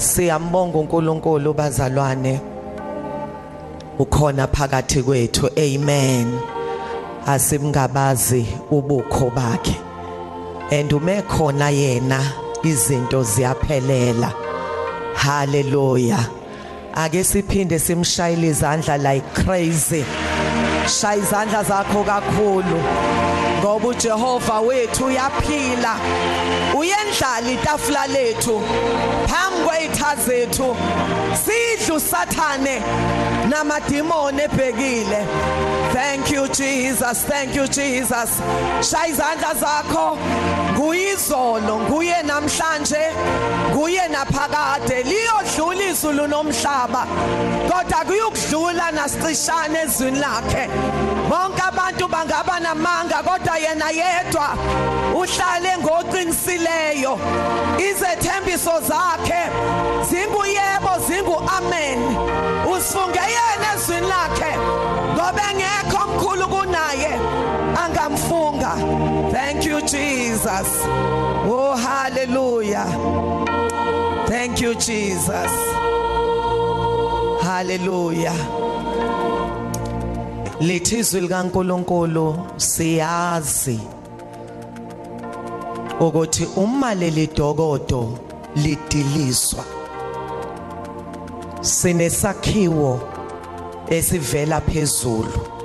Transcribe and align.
Siyambonga 0.00 0.78
uNkulunkulu 0.78 1.54
bazalwane. 1.54 2.40
Ukhona 3.98 4.46
phakathi 4.46 5.02
kwethu. 5.02 5.50
Amen. 5.58 6.40
Asimngabazi 7.26 8.46
ubukho 8.70 9.30
bakhe. 9.30 9.76
And 10.72 10.92
ume 10.92 11.22
khona 11.22 11.70
yena 11.70 12.18
izinto 12.64 13.22
ziyaphelela. 13.22 14.32
Hallelujah. 15.14 16.30
Ake 16.94 17.22
siphinde 17.24 17.78
simshayile 17.78 18.48
izandla 18.48 18.96
like 18.96 19.34
crazy. 19.34 20.04
Shaya 20.86 21.16
izandla 21.16 21.62
zakho 21.62 22.04
kakhulu. 22.04 23.49
Ngoba 23.60 23.88
uJehova 23.88 24.60
wethu 24.60 25.04
uyaphila. 25.04 25.96
Uyendlala 26.78 27.50
itafula 27.50 28.06
lethu. 28.06 28.62
Phambi 29.26 29.64
kwetha 29.66 30.16
zethu. 30.16 30.76
Sidlu 31.44 32.00
sathane 32.00 32.82
namadimoni 33.48 34.42
ebhekile. 34.42 35.26
Thank 36.00 36.30
you 36.30 36.48
Jesus. 36.48 37.24
Thank 37.24 37.54
you 37.54 37.66
Jesus. 37.68 38.40
Shaya 38.88 39.08
izandla 39.08 39.54
zakho. 39.54 40.16
Nguyizolo, 40.74 41.78
nguye 41.80 42.22
namhlanje, 42.22 43.12
nguye 43.70 44.08
naphakade. 44.08 45.02
Liyodlula 45.04 45.84
izulu 45.90 46.26
nomhlaba. 46.26 47.06
Kodwa 47.68 48.04
kuyukudlula 48.06 48.90
nasicishana 48.92 49.82
ezwini 49.82 50.18
lakhe. 50.18 50.68
Bonke 51.28 51.62
abantu 51.68 52.08
bangaba 52.08 52.60
namanga 52.60 53.22
kodwa 53.22 53.58
yena 53.58 53.90
yedwa 53.90 54.56
uhlale 55.14 55.78
ngoqiniseleyo. 55.78 57.18
Izethembiso 57.78 58.80
zakhe 58.88 59.42
zinguyebo 60.08 60.98
zingu 61.06 61.36
amen. 61.56 61.98
Usifunge 62.72 63.20
yena 63.20 63.74
ezwini 63.74 64.08
lakhe 64.08 64.56
ngoba 65.14 65.42
engekho 65.50 65.69
omkhulu 66.30 66.48
kunaye 66.48 67.10
angamfunga. 67.76 69.30
Thank 69.32 69.64
you 69.64 69.80
Jesus. 69.80 70.68
Oh 71.46 71.76
hallelujah. 71.76 72.86
Thank 74.26 74.60
you 74.60 74.74
Jesus. 74.74 75.52
Hallelujah. 77.42 78.36
lithizwi 80.60 81.20
likaNkuluNkulu 81.20 82.38
siyazi 82.56 83.80
ukuthi 86.00 86.48
uma 86.56 86.94
leli 86.94 87.26
dokodo 87.26 88.18
lidilizwa 88.56 89.64
sinesakhiwo 91.60 93.00
esivela 93.90 94.60
phezulu 94.60 95.59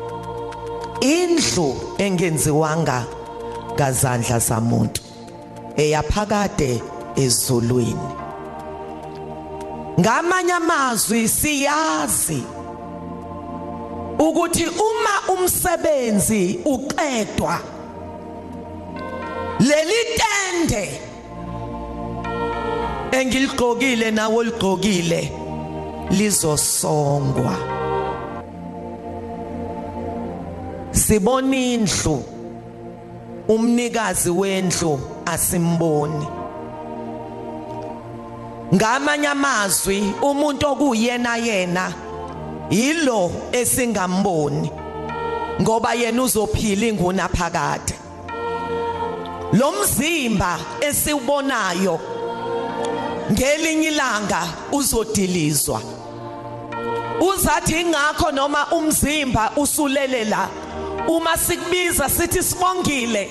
indlu 1.05 1.75
engenziwanga 1.97 3.05
ngazandla 3.73 4.39
zamuntu 4.39 5.01
eyaphakade 5.77 6.81
ezulwini. 7.23 8.09
Ngamanye 9.99 10.53
amazwi 10.53 11.27
siyazi 11.27 12.43
ukuthi 14.19 14.65
uma 14.65 15.15
umsebenzi 15.33 16.59
uqedwa 16.65 17.59
leli 19.59 20.01
tende 20.19 20.85
engiligqokile 23.11 24.11
nawo 24.11 24.43
ligqokile 24.43 25.31
lizosongwa. 26.11 27.74
Sibona 31.07 31.55
indlu. 31.55 32.23
Umnikazi 33.47 34.29
wendlu 34.29 34.99
asimboni. 35.25 36.27
Ngamanye 38.73 39.27
amazwi 39.27 40.13
umuntu 40.21 40.67
okuyena 40.67 41.37
yena 41.37 41.93
yilo 42.69 43.31
esingamboni 43.51 44.71
ngoba 45.61 45.93
yena 45.93 46.23
uzophila 46.23 46.87
inguna 46.87 47.29
phakade 47.29 47.93
lo 49.53 49.71
mzimba 49.71 50.57
esiubonayo 50.81 51.99
ngelinye 53.31 53.87
ilanga 53.87 54.41
uzodilizwa. 54.71 55.81
Uzathi 57.21 57.81
ingakho 57.81 58.31
noma 58.31 58.67
umzimba 58.71 59.51
usulele 59.55 60.25
la 60.25 60.49
uma 61.07 61.37
sikubiza 61.37 62.09
sithi 62.09 62.43
sibongile 62.43 63.29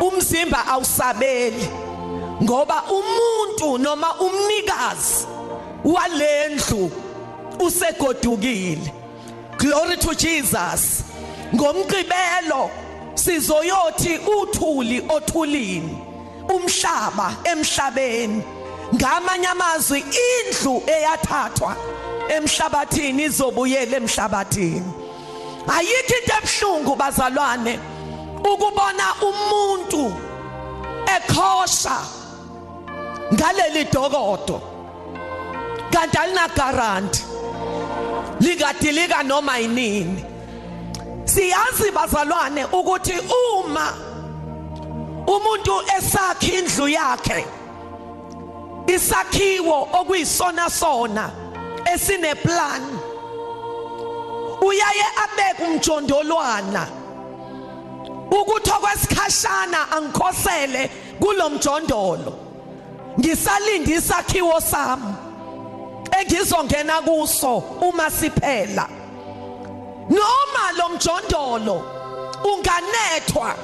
umzimba 0.00 0.66
awusabeli 0.66 1.68
ngoba 2.42 2.82
umuntu 2.90 3.78
noma 3.78 4.14
umnikazi 4.20 5.26
walendlu 5.84 6.90
usegodukile. 7.58 8.92
Glory 9.58 9.96
to 9.96 10.14
Jesus. 10.14 11.04
Ngomgqibelo 11.54 12.70
sizoyothi 13.14 14.18
uthuli 14.18 15.00
othulini 15.08 15.98
umhlaba 16.48 17.36
emhlabeni. 17.44 18.42
Ngamanye 18.94 19.46
amazwi 19.46 19.98
indlu 20.00 20.82
eyathathwa 20.86 21.76
emhlabathini 22.28 23.22
izobuyela 23.22 23.96
emhlabathini. 23.96 24.92
Ayikho 25.68 26.14
into 26.18 26.32
ebhlungu 26.38 26.96
bazalwane 26.96 27.78
ukubona 28.44 29.06
umuntu 29.28 30.14
ekhosha 31.16 31.98
ngaleli 33.32 33.84
dokodo. 33.84 34.62
Kanti 35.90 36.18
alina 36.18 36.48
guarantee 36.54 37.24
likadilika 38.40 39.22
noma 39.22 39.58
yinini. 39.58 40.24
Siyazi 41.24 41.90
bazalwane 41.90 42.64
ukuthi 42.72 43.14
uma 43.58 43.92
umuntu 45.26 45.82
esakha 45.98 46.52
indlu 46.58 46.88
yakhe 46.88 47.46
isakhiwo 48.86 49.88
okuyisona 49.92 50.70
sona 50.70 51.30
esineplan 51.94 52.95
uyaye 54.60 55.06
abeke 55.24 55.64
umjondolwana. 55.64 56.86
Ukuthi 58.30 58.70
okwesikhashana 58.70 59.90
angikhosele 59.96 60.90
kulomjondolo 61.20 62.32
ngisalinda 63.18 63.90
isakhiwo 63.94 64.60
sami 64.60 65.14
engizongena 66.18 67.00
kuso 67.02 67.58
uma 67.80 68.10
siphela. 68.10 68.88
Noma 70.08 70.72
lo 70.78 70.88
mjondolo 70.88 71.82
unganethwa 72.44 73.54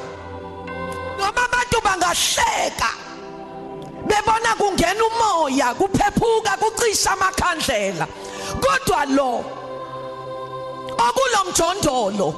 noma 1.19 1.45
abantu 1.45 1.81
bangahleka 1.85 2.91
bebona 4.07 4.55
kungena 4.59 5.05
umoya 5.05 5.75
kuphephuka 5.75 6.57
kucisha 6.57 7.11
amakhandlela. 7.13 8.07
Kodwa 8.61 9.05
lo 9.07 9.45
okulomjondolo 11.07 12.29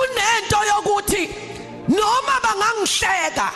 unento 0.00 0.58
yokuthi 0.70 1.24
noma 1.88 2.34
bangangihleka 2.44 3.48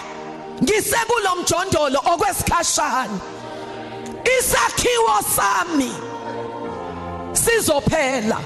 ngisekulomjondolo 0.63 1.99
okwesikhashana. 2.13 3.21
Isakhiwo 4.39 5.17
sami 5.37 5.93
sizophela. 7.33 8.39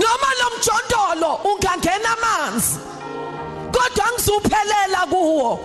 Noma 0.00 0.30
lo 0.40 0.48
mjondolo 0.56 1.34
ungangena 1.44 2.10
amanzi 2.18 2.78
kodwa 3.72 4.06
ngizuphelela 4.12 5.06
kuwo 5.10 5.60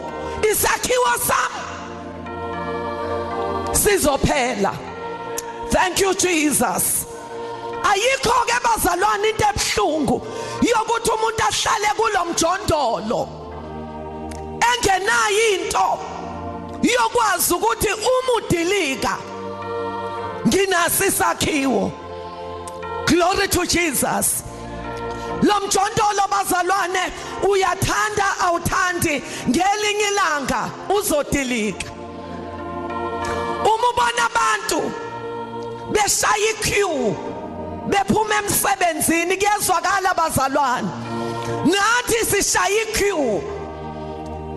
isakhiwo 0.51 1.13
sami 1.27 1.61
sizophela. 3.75 4.73
Thank 5.69 5.99
you 6.01 6.13
Jesus. 6.13 7.10
Ayikho 7.83 8.45
ke 8.47 8.57
bazalwane 8.63 9.29
into 9.29 9.45
ebhlungu 9.45 10.21
yokuthi 10.61 11.11
umuntu 11.11 11.43
ahlale 11.49 11.89
kulomjondolo. 11.97 13.21
Engenayo 14.69 15.43
into 15.53 15.87
yokwazi 16.81 17.53
ukuthi 17.53 17.91
uma 17.93 18.33
udilika 18.37 19.17
nginasi 20.47 21.05
isakhiwo 21.05 21.91
glory 23.05 23.47
to 23.47 23.65
Jesus. 23.65 24.43
Lo 25.41 25.59
mjondolo 25.59 26.27
bazalwane 26.29 27.11
uyathanda 27.49 28.39
awuthandi 28.39 29.23
ngelinye 29.49 30.07
ilanga 30.11 30.69
uzodilika. 30.89 31.91
Beshaya 35.91 36.51
iqueue 36.51 37.15
bephuma 37.89 38.35
emsebenzini 38.35 39.37
kuyezwakala 39.37 40.13
bazalwane 40.13 40.89
nathi 41.65 42.25
sishaya 42.25 42.81
iqueue 42.83 43.41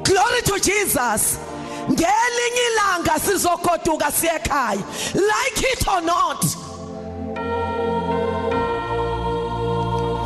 glory 0.05 0.43
to 0.43 0.59
Jesus. 0.59 1.39
Ngelinye 1.91 2.63
ilanga 2.73 3.19
sizogoduka 3.19 4.13
siye 4.13 4.33
ekhaya. 4.33 4.83
Like 5.15 5.63
it 5.73 5.89
or 5.89 6.01
not. 6.01 6.45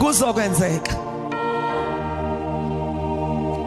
Kuzokwenzeka. 0.00 0.94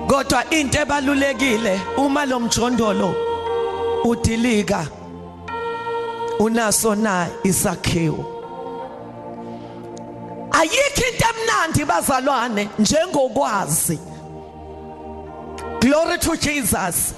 Kodwa 0.07 0.43
into 0.51 0.79
ebalulekile 0.79 1.79
uma 1.97 2.25
lo 2.25 2.39
mjondolo 2.39 3.15
udilika 4.05 4.87
unaso 6.39 6.95
na 6.95 7.27
isakhiwo? 7.43 8.40
Ayikho 10.51 11.03
into 11.11 11.25
emnandi 11.25 11.85
bazalwane 11.85 12.69
njengokwazi. 12.79 13.99
Glory 15.79 16.17
to 16.19 16.35
Jesus. 16.37 17.13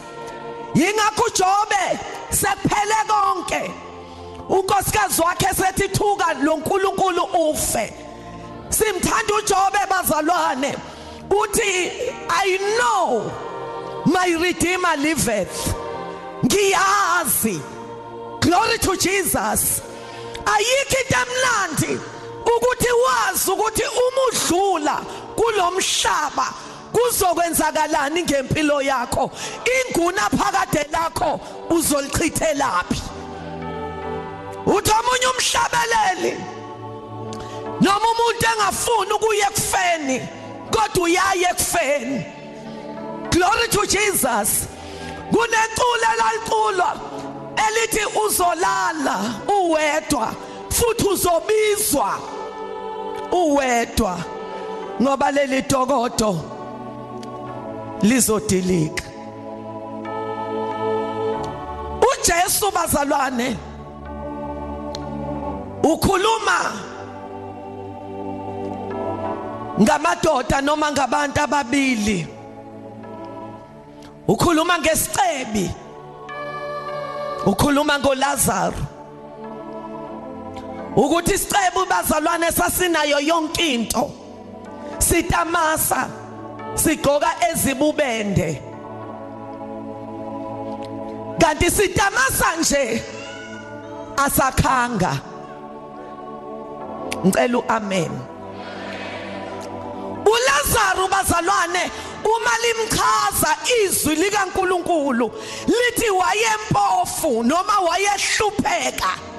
Yingakho 0.76 1.24
uJobe 1.28 2.00
sekuphele 2.30 2.96
konke. 3.08 3.72
Unkosikazi 4.50 5.22
wakhe 5.22 5.54
sethi 5.54 5.88
thuka 5.90 6.34
lo 6.44 6.58
nkulunkulu 6.58 7.24
ufe. 7.52 7.94
Simthanda 8.70 9.34
uJobe 9.36 9.80
bazalwane 9.90 10.76
uthi 11.30 11.92
i 12.30 12.58
know 12.78 13.32
my 14.06 14.38
redeemer 14.42 14.98
liveth. 14.98 15.76
Ngiyazi. 16.44 17.62
Glory 18.42 18.78
to 18.78 18.96
Jesus. 18.98 19.82
Ayikho 20.46 20.98
into 21.02 21.16
emnandi. 21.16 22.13
Ukuthi 22.46 22.88
wazi 23.06 23.52
ukuthi 23.52 23.84
uma 23.84 24.22
udlula 24.28 25.02
kulomhlaba 25.36 26.54
kuzokwenzakalani 26.94 28.24
ngempilo 28.24 28.82
yakho? 28.82 29.32
Inguna 29.66 30.30
phakade 30.30 30.88
lakho 30.92 31.40
uzolichithelaphi 31.70 33.02
uthi 34.66 34.92
omunye 34.92 35.28
umhlabeleli 35.34 36.34
noma 37.82 38.08
umuntu 38.12 38.46
engafuni 38.52 39.12
ukuya 39.14 39.48
ekufeni 39.48 40.28
kodwa 40.72 41.04
uyaye 41.04 41.48
ekufeni. 41.52 42.26
Glory 43.30 43.68
to 43.70 43.86
Jesus. 43.86 44.68
Kunecule 45.32 46.10
laliculwa 46.18 46.96
elithi 47.68 48.06
uzolala 48.26 49.20
uwedwa 49.48 50.34
futhi 50.70 51.08
uzobizwa 51.08 52.20
uwedwa 53.34 54.18
ngoba 55.02 55.32
leli 55.32 55.62
dokodo 55.62 56.40
lizodilika. 58.02 59.04
uJesu 62.12 62.72
bazalwane 62.72 63.58
ukhuluma 65.84 66.60
ngamadoda 69.82 70.62
noma 70.62 70.92
ngabantu 70.92 71.42
ababili. 71.42 72.28
Ukhuluma 74.28 74.80
ngesicebi 74.80 75.72
ukhuluma 77.46 78.00
ngoLazaro. 78.00 78.83
Ukuthi 80.96 81.34
isicebu 81.34 81.86
bazalwane 81.86 82.52
sasinayo 82.52 83.20
yonke 83.20 83.74
into. 83.74 84.12
Sitamasa 85.00 86.10
sigqoka 86.76 87.32
ezibubende. 87.52 88.62
Kanti 91.40 91.72
sitamasa 91.72 92.56
nje 92.60 93.04
asakhanga. 94.18 95.22
Ngicela 97.26 97.58
uamen. 97.58 98.12
uLazaro 100.26 101.08
bazalwane 101.08 101.92
uma 102.24 102.52
limchaza 102.64 103.58
izwi 103.84 104.16
likaNkuluNkulu 104.16 105.32
lithi 105.68 106.10
wayempofu 106.10 107.44
noma 107.44 107.80
wayehlupheka. 107.80 109.33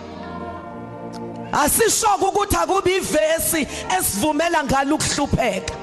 Asishoka 1.62 2.26
ukuthi 2.26 2.56
akubi 2.56 2.96
ivesi 2.96 3.66
esivumela 3.98 4.64
ngalo 4.64 4.94
ukuhlupheka. 4.94 5.74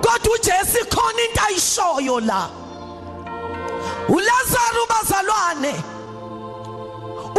Kodwa 0.00 0.34
uJesu 0.34 0.86
khona 0.88 1.22
into 1.24 1.40
ayishoyo 1.46 2.20
la. 2.20 2.50
uLazaro 4.08 4.86
bazalwane 4.88 5.74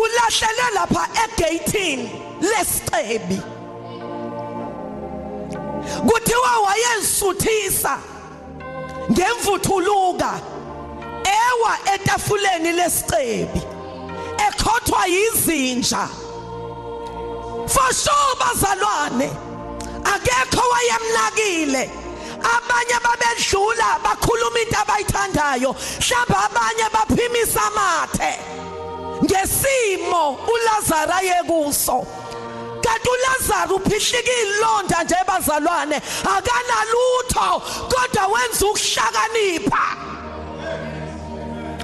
ulahlele 0.02 0.66
lapha 0.74 1.08
egate 1.24 2.10
lesicebi. 2.42 3.42
Kuthiwa 6.08 6.60
wayesuthisa 6.66 7.98
ngemvuthuluka 9.12 10.40
ewa 11.24 11.94
etafuleni 11.94 12.72
lesicebi 12.72 13.62
ekhothwa 14.48 15.06
yizinja. 15.08 16.08
Sure 17.72 18.36
bazalwane 18.40 19.30
akekho 20.04 20.64
wayemnakile. 20.72 21.90
Abanye 22.42 22.98
babedlula 23.06 24.00
bakhuluma 24.04 24.60
into 24.62 24.78
abayithandayo. 24.78 25.76
Mhlawumbe 26.00 26.38
abanye 26.46 26.90
baphimisa 26.94 27.62
amathe. 27.68 28.34
Ngesimo 29.24 30.40
uLazaro 30.54 31.14
ayekuso 31.14 32.08
kanti 32.82 33.10
uLazaro 33.10 33.76
uphihlika 33.76 34.32
ilonda 34.42 35.04
nje 35.04 35.16
bazalwane. 35.28 36.02
Akanalutho 36.24 37.62
kodwa 37.90 38.28
wenza 38.28 38.66
ukuhlakanipha. 38.66 39.86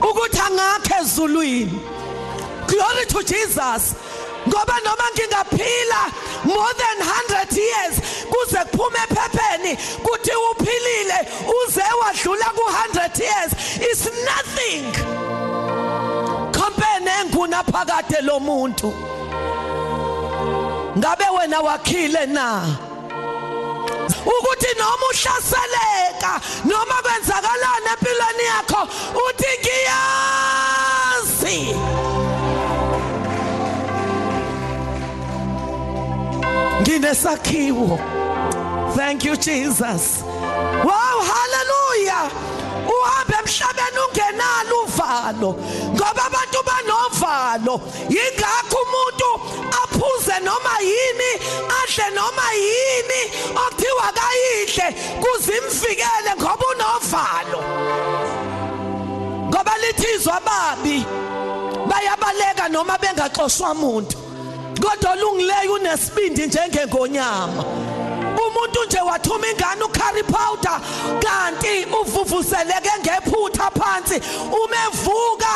Ukuthi 0.01 0.39
angakhe 0.39 1.01
ezulwini. 1.01 1.79
Glory 2.67 3.05
to 3.05 3.23
Jesus. 3.23 3.95
Ngoba 4.47 4.75
noma 4.85 5.03
ngingaphila 5.15 6.01
more 6.45 6.73
than 6.81 6.97
100 6.99 7.57
years 7.57 7.95
kuze 8.31 8.61
kuphume 8.71 8.99
ephepheni 9.09 9.77
kuthi 10.03 10.31
uphilile 10.51 11.19
uze 11.57 11.83
wadlula 12.01 12.45
ku100 12.57 13.19
years 13.23 13.51
is 13.91 14.01
nothing 14.25 14.85
compare 16.51 16.99
nenguna 16.99 17.63
phakade 17.63 18.21
lomuntu 18.21 18.93
ngabe 20.97 21.25
wena 21.37 21.59
wakhile 21.61 22.25
na? 22.25 22.65
Ukuthi 24.25 24.67
noma 24.77 25.05
uhlaseleka 25.11 26.41
noma 26.65 27.01
kwenzakalana 27.01 27.91
empilweni 27.93 28.45
yakho 28.45 28.81
uthi 29.27 29.51
ngiyazi. 29.59 31.57
Nginesakhiwo. 36.81 37.97
Thank 38.95 39.25
you 39.25 39.35
Jesus. 39.35 40.23
Wow 40.23 41.17
hallelujah. 41.31 42.31
Uhambe 42.87 43.35
emhlabeni 43.39 43.99
ungenalo 44.07 44.83
uvalo 44.83 45.55
ngoba 45.93 46.25
abantu 46.25 46.59
banovalo. 46.67 47.81
Yingakho 48.09 48.77
umuntu 48.85 49.29
aphuze 49.83 50.39
noma 50.43 50.79
yini 50.81 51.31
adle 51.79 52.15
noma 52.15 52.47
yini 52.53 53.21
okuthiwa 53.55 54.11
kayihle 54.17 54.87
kuzimfikele 55.21 56.31
ngoba 56.37 56.65
unovalo. 56.73 57.61
Ngoba 59.49 59.77
lithizwa 59.77 60.39
babi 60.45 61.05
bayabaleka 61.87 62.69
noma 62.69 62.97
bengaxoshwa 62.97 63.71
umuntu 63.71 64.26
kodwa 64.79 65.11
olungileyo 65.11 65.73
unesibindi 65.73 66.45
njengengonyama. 66.47 67.63
Umuntu 68.47 68.83
nje 68.85 68.99
wathuma 69.01 69.47
ingane 69.47 69.83
ucurry 69.83 70.23
powder 70.23 70.79
kanti 71.19 71.85
uvuvuseleke 72.01 72.91
ngephutha 72.99 73.71
phansi. 73.71 74.21
Umevuka 74.63 75.53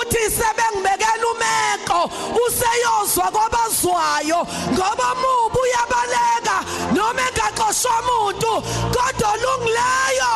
uthi 0.00 0.30
sebengibekela 0.30 1.26
umeko 1.32 2.10
useyozwa 2.46 3.24
kwabazwayo 3.30 4.46
ngoba 4.72 5.14
mubu 5.14 5.58
uyabaleka 5.62 6.56
noma 6.94 7.22
engaxoshwa 7.28 7.92
umuntu. 8.00 8.62
Kodwa 8.94 9.32
olungileyo 9.32 10.32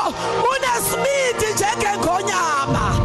unesibindi 0.51 1.47
njengengonyama. 1.55 3.00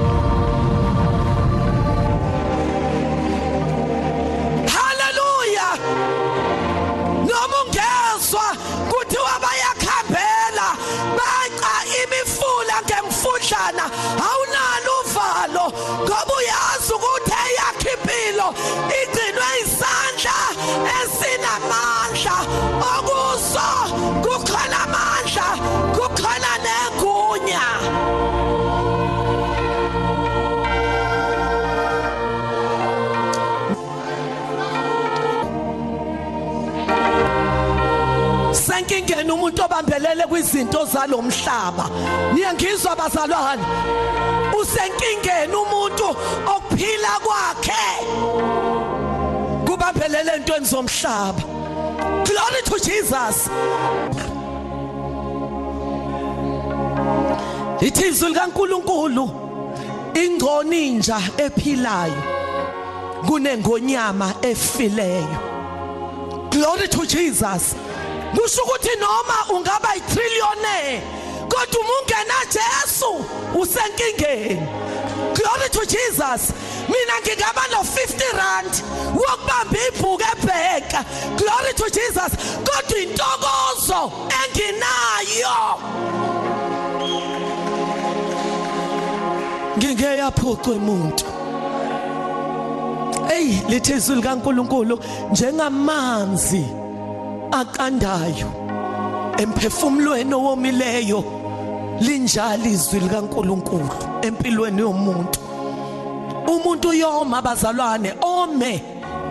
Yeswa 7.86 8.46
kuthiwa 8.90 9.34
obambelele 39.76 40.24
kwizinto 40.28 40.86
zalomhlaba 40.86 41.90
niyangizwa 42.34 42.96
bazalwane. 42.96 43.64
Usenkingeni 44.62 45.56
umuntu 45.56 46.18
okuphila 46.56 47.20
kwakhe. 47.24 47.86
Kubambelele 49.66 50.32
entweni 50.36 50.66
zomhlaba. 50.66 51.42
Glory 52.24 52.62
to 52.64 52.80
Jesus. 52.80 53.50
Ithi 57.82 58.08
izwi 58.08 58.30
likaNkuluNkulu 58.30 59.30
ingconi 60.14 60.88
inja 60.88 61.20
ephilayo 61.38 62.24
kunengonyama 63.28 64.34
efileyo. 64.42 65.38
Glory 66.50 66.88
to 66.88 67.06
Jesus. 67.06 67.76
Kusho 68.36 68.64
ukuthi 68.64 68.96
noma 69.00 69.36
ungaba 69.50 69.94
yitrillionaire 69.96 71.02
kodwa 71.50 71.80
uma 71.82 71.90
ungena 72.02 72.34
Jesu 72.50 73.26
usenkingeni. 73.56 74.68
Glory 75.34 75.70
to 75.72 75.86
Jesus. 75.86 76.54
Mina 76.88 77.20
ngingaba 77.22 77.68
no 77.72 77.84
50 77.84 78.38
rand 78.38 78.84
wokubamba 79.16 79.80
ibhuku 79.88 80.24
ebheka. 80.32 81.06
Glory 81.38 81.74
to 81.74 81.90
Jesus. 81.90 82.32
Kodwa 82.64 83.00
intokozo 83.00 84.12
enginayo. 84.42 85.80
Ngingeyaphucwa 89.78 90.74
umuntu. 90.74 91.26
Ey 93.34 93.62
lithi 93.70 93.94
izwi 93.94 94.16
likaNkuluNkulu 94.16 95.00
njengamanzi. 95.32 96.85
Aqandayo 97.62 98.50
emphefumulweni 99.38 100.34
owomileyo 100.34 101.24
linjalo 102.02 102.66
izwi 102.66 103.00
likaNkuluNkulu 103.00 103.90
empilweni 104.22 104.82
yomuntu. 104.82 105.40
Umuntu 106.48 106.90
uyoma 106.90 107.38
abazalwane 107.38 108.14
ome 108.22 108.82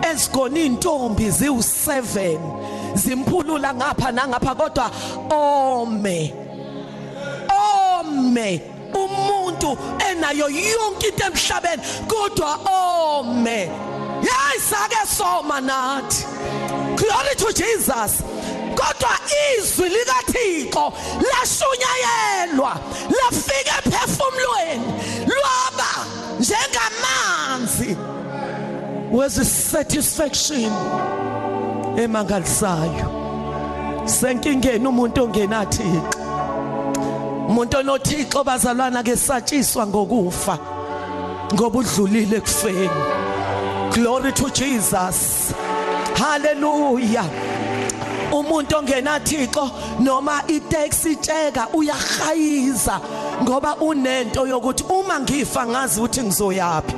ezigona 0.09 0.59
intombi 0.59 1.29
ziwu7 1.29 2.39
zimphulula 2.95 3.73
ngapha 3.73 4.11
nangapha 4.11 4.55
kodwa 4.55 4.91
ome. 5.29 6.33
Ome! 7.49 8.61
Umuntu 8.93 9.77
enayo 10.09 10.49
yonke 10.49 11.07
into 11.07 11.25
emhlabeni 11.25 11.83
kodwa 12.07 12.59
ome. 12.65 13.69
Yayisake 14.27 15.07
soma 15.07 15.61
nathi. 15.61 16.74
Glory 17.05 17.35
to 17.35 17.53
Jesus. 17.53 18.23
Kodwa 18.75 19.09
izwi 19.57 19.89
likaThixo 19.89 20.93
lashunyayelwa 21.31 22.77
lafika 23.09 23.77
ephefumulweni 23.77 24.93
lwaba 25.27 25.91
njengamanzi 26.39 27.97
wezi 29.11 29.45
satisfaction 29.45 30.71
emangalisayo. 31.97 33.11
Senkingeni 34.05 34.87
umuntu 34.87 35.23
ongenathixo 35.23 36.25
umuntu 37.47 37.77
onothixo 37.77 38.43
bazalwana 38.43 39.03
ke 39.03 39.15
satshiswa 39.15 39.87
ngokufa 39.87 40.57
ngoba 41.53 41.79
udlulile 41.79 42.41
kufeni 42.41 42.89
glory 43.93 44.31
to 44.31 44.49
Jesus. 44.49 45.53
Haleluya 46.19 47.23
umuntu 48.31 48.77
ongenathixo 48.77 49.71
noma 49.99 50.43
itaxi 50.47 51.11
itsheka 51.11 51.67
uyahayiza 51.73 52.99
ngoba 53.43 53.75
unento 53.75 54.47
yokuthi 54.47 54.83
uma 54.89 55.19
ngifa 55.19 55.67
ngazi 55.67 55.99
ukuthi 55.99 56.23
ngizoyapi 56.23 56.93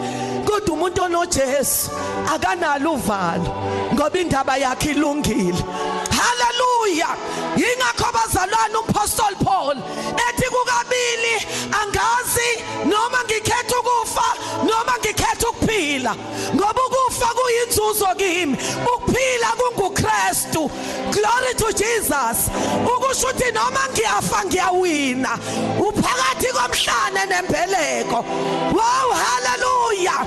kodwa 0.45 0.74
umuntu 0.74 1.03
onoJesu 1.03 1.91
akanalo 2.33 2.93
uvalo 2.93 3.51
ngoba 3.93 4.19
indaba 4.19 4.57
yakhe 4.57 4.91
ilungile. 4.91 5.63
Haleluya 6.98 7.18
yingakho 7.58 8.12
bazalwana 8.12 8.80
umpostoli 8.80 9.36
Paul. 9.44 9.77
Ethi 10.30 10.46
kukabili 10.50 11.48
angazi 11.82 12.50
noma 12.86 13.24
ngikhetha 13.25 13.80
ukufa 13.80 14.25
noma 14.63 14.94
ngikhetha 15.00 15.50
ukuphila. 15.50 16.16
Ngoba 16.56 16.82
ukufa 16.88 17.25
kuyinzuzo 17.25 18.16
kimi. 18.18 18.58
Ukuphila 18.96 19.48
kunguKristu. 19.58 20.70
Glory 21.12 21.54
to 21.58 21.72
Jesus. 21.74 22.50
Ukusho 22.86 23.27
ukuthi 23.27 23.51
noma 23.51 23.80
ngiyafa 23.92 24.46
ngiyawina. 24.46 25.38
Uphakathi 25.80 26.48
komhlane 26.54 27.25
nembeleko 27.30 28.25
wow 28.74 29.10
haleluya 29.13 30.25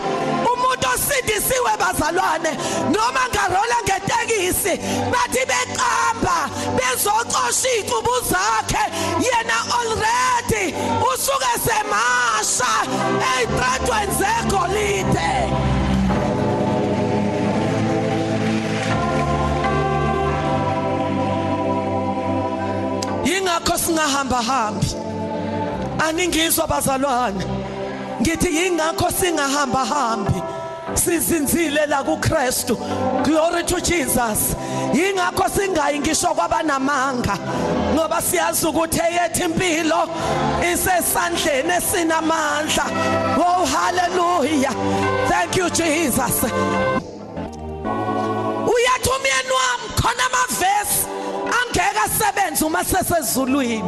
umuntu 1.00 1.10
osindisiwe 1.10 1.72
bazalwane. 1.78 2.52
Noma 2.90 3.20
ngarola 3.32 3.78
ngetekisi 3.84 4.74
bathi 5.12 5.42
beqamba 5.48 6.48
bezocosha 6.76 7.68
icubu 7.80 8.14
zakhe. 8.30 8.84
Yena 9.20 9.58
already 9.78 10.74
usuke 11.12 11.54
semasha. 11.64 12.72
Eyitradweni 13.32 14.12
zegolide 14.18 15.30
yingakho 23.24 23.78
singahamba 23.78 24.42
hambi. 24.42 24.86
Aningizwa 25.98 26.66
bazalwane. 26.66 27.44
Ngithi 28.20 28.56
yingakho 28.56 29.10
singahamba 29.10 29.84
hambi. 29.84 30.59
Sizinzile 30.94 31.86
la 31.86 32.02
kuKristu. 32.02 32.76
Glory 33.24 33.64
to 33.64 33.80
Jesus. 33.80 34.54
Yingakho 34.94 35.48
singayi 35.48 35.98
ngisho 36.00 36.34
kwabanamanga 36.34 37.38
ngoba 37.94 38.22
siyazi 38.22 38.66
ukuthi 38.66 39.00
eyethu 39.00 39.44
impilo 39.44 40.08
isesandleni 40.72 41.72
esinamandla. 41.72 42.84
Oh 43.38 43.64
hallelujah. 43.66 44.74
Thank 45.28 45.56
you 45.56 45.70
Jesus. 45.70 46.42
Uyathi 48.72 49.10
umyeni 49.16 49.52
wami 49.58 49.88
khona 49.96 50.24
amavesi 50.26 51.06
angeke 51.60 52.00
asebenze 52.04 52.64
uma 52.64 52.84
sesezulwini 52.84 53.82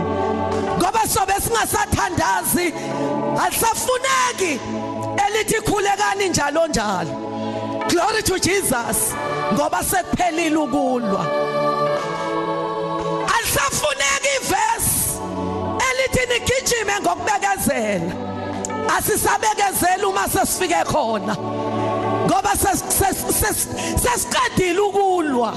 ngoba 0.79 1.09
sobe 1.09 1.35
singasathandazi 1.41 2.75
alisafuneki 3.45 4.61
elithi 5.27 5.61
khulekani 5.61 6.29
njalo 6.29 6.67
njalo. 6.67 7.11
Glory 7.89 8.23
to 8.23 8.39
Jesus 8.39 9.13
ngoba 9.55 9.83
sekuphelile 9.83 10.57
ukulwa. 10.57 11.27
Alisafuneki 13.37 14.29
ivesi. 14.41 15.21
Elithi 15.91 16.27
nigijime 16.33 17.01
ngokubekezela. 17.01 18.13
Asisabekezela 18.99 20.09
uma 20.09 20.29
sesifike 20.29 20.85
khona. 20.85 21.37
Ngoba 22.33 22.57
sesiqedile 22.57 24.81
ukulwa. 24.81 25.53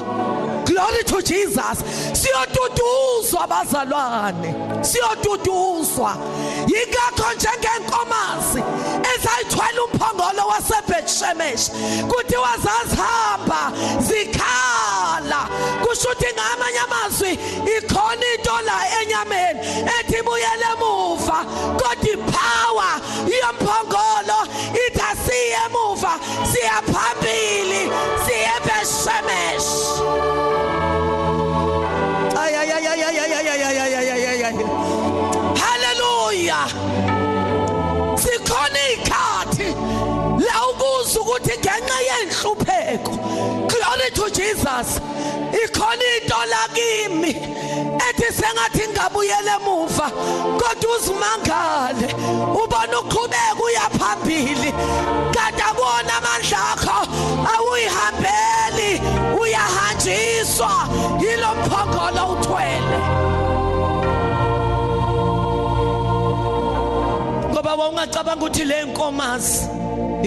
Glory 0.65 1.03
to 1.05 1.21
Jesus. 1.21 1.83
Siyoduduzwa 2.13 3.43
abazalwane. 3.43 4.53
Siyoduduzwa 4.83 6.17
yingakho 6.67 7.33
njengenkomazi 7.35 8.63
ezayithwala 9.13 9.83
umphongolo 9.83 10.47
waseBethshemesh 10.51 11.69
kuthiwa 12.09 12.53
zazihamba 12.63 13.71
zikhala. 13.99 15.41
Kusho 15.83 16.15
ukuthi 16.15 16.33
ngamanye 16.33 16.79
amazwi 16.79 17.31
ikhona 17.77 18.25
into 18.35 18.51
la 18.65 19.01
enyameni 19.01 19.59
ethi 19.99 20.21
buyele 20.23 20.65
emuva 20.73 21.45
kodwa 21.77 21.95
ipower 22.75 23.01
yomphongolo 23.41 24.39
ithi 24.85 25.01
asiye 25.11 25.57
emuva 25.65 26.13
siya 26.51 26.77
phambili 26.91 27.81
siye 28.25 28.49
eBethshemesh 28.57 29.71
ay 32.37 32.55
ay 32.55 32.71
ay 32.71 32.87
ay 32.87 33.03
ay 33.03 33.19
ay 33.19 33.47
ay 33.49 33.67
ay 33.67 34.25
ay 34.25 34.43
ay 34.43 34.55
ikhathi 40.45 40.83
uzwe 40.99 41.21
ukuthi 41.21 41.57
ngenxa 41.59 41.99
yenhlupheko 42.07 43.11
glory 43.67 44.09
to 44.13 44.29
Jesus 44.29 44.99
ikhona 45.63 46.05
into 46.21 46.39
la 46.51 46.67
kimi 46.73 47.31
ethi 48.09 48.27
sengathi 48.33 48.87
ngabuyele 48.93 49.51
emuva. 49.57 50.07
Kodwa 50.59 50.95
uzimangale 50.95 52.07
ubona 52.61 52.99
uqhubeka 52.99 53.63
uya 53.63 53.89
phambili. 53.97 54.71
Kanti 55.33 55.61
akuwona 55.61 56.13
amandla 56.17 56.59
akho 56.73 56.97
awuyihambeli 57.53 59.01
uyahanjiswa. 59.41 60.71
Yilo 61.21 61.55
mphongolo 61.55 62.23
uthwele. 62.33 62.99
Ngoba 67.51 67.75
wawungacabanga 67.75 68.45
ukuthi 68.45 68.65
le 68.65 68.83
nkomazi 68.83 69.74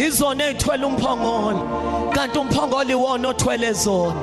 izona 0.07 0.45
ezithwele 0.45 0.85
umphongolo 0.87 1.63
kanti 2.15 2.39
umphongolo 2.39 2.91
iwona 2.91 3.29
othwele 3.29 3.73
zona. 3.73 4.21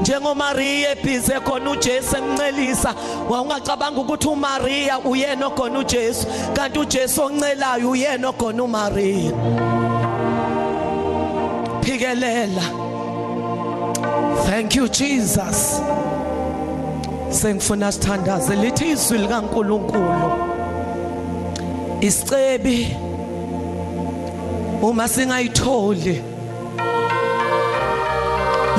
Njengomariya 0.00 0.90
ebhize 0.92 1.40
khona 1.40 1.70
uJesu 1.70 2.16
emncelisa 2.16 2.94
wawungacabanga 3.30 4.00
ukuthi 4.00 4.28
uMaria 4.28 4.98
uyena 4.98 5.46
ogona 5.46 5.78
uJesu 5.78 6.26
kanti 6.54 6.78
uJesu 6.78 7.22
oncelayo 7.22 7.90
uyena 7.90 8.28
ogona 8.28 8.62
uMaria 8.64 9.32
phikelela. 11.82 12.62
Thank 14.46 14.74
you 14.76 14.88
Jesus. 14.88 15.80
Sengifuna 17.30 17.92
sithandaze 17.92 18.56
lithi 18.56 18.88
izwi 18.88 19.18
likaNkuluNkulu. 19.18 20.32
Isicebi 22.00 22.96
uma 24.88 25.08
singayitholi. 25.08 26.22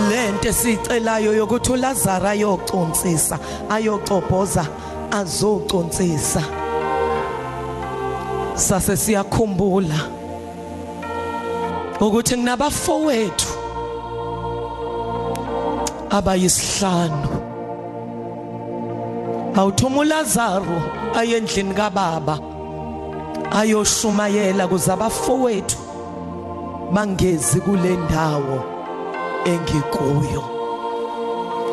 Lento 0.10 0.48
esicelayo 0.48 1.34
yokuthi 1.34 1.72
uLazaro 1.72 2.28
ayocunsisa 2.28 3.40
ayocobhoza 3.70 4.68
azocunsisa 5.12 6.44
sase 8.56 8.98
siyakhumbula 8.98 10.00
ukuthi 12.02 12.36
kunabafowethu 12.36 13.48
abayisihlanu. 16.10 17.30
Awuthuma 19.56 19.98
uLazaro 20.00 20.82
ayendlini 21.16 21.74
kababa 21.74 22.40
ayoshumayela 23.52 24.68
kuze 24.68 24.92
bangezi 26.92 27.62
kule 27.62 27.98
ndawo 27.98 28.64
engikuyo. 29.46 30.44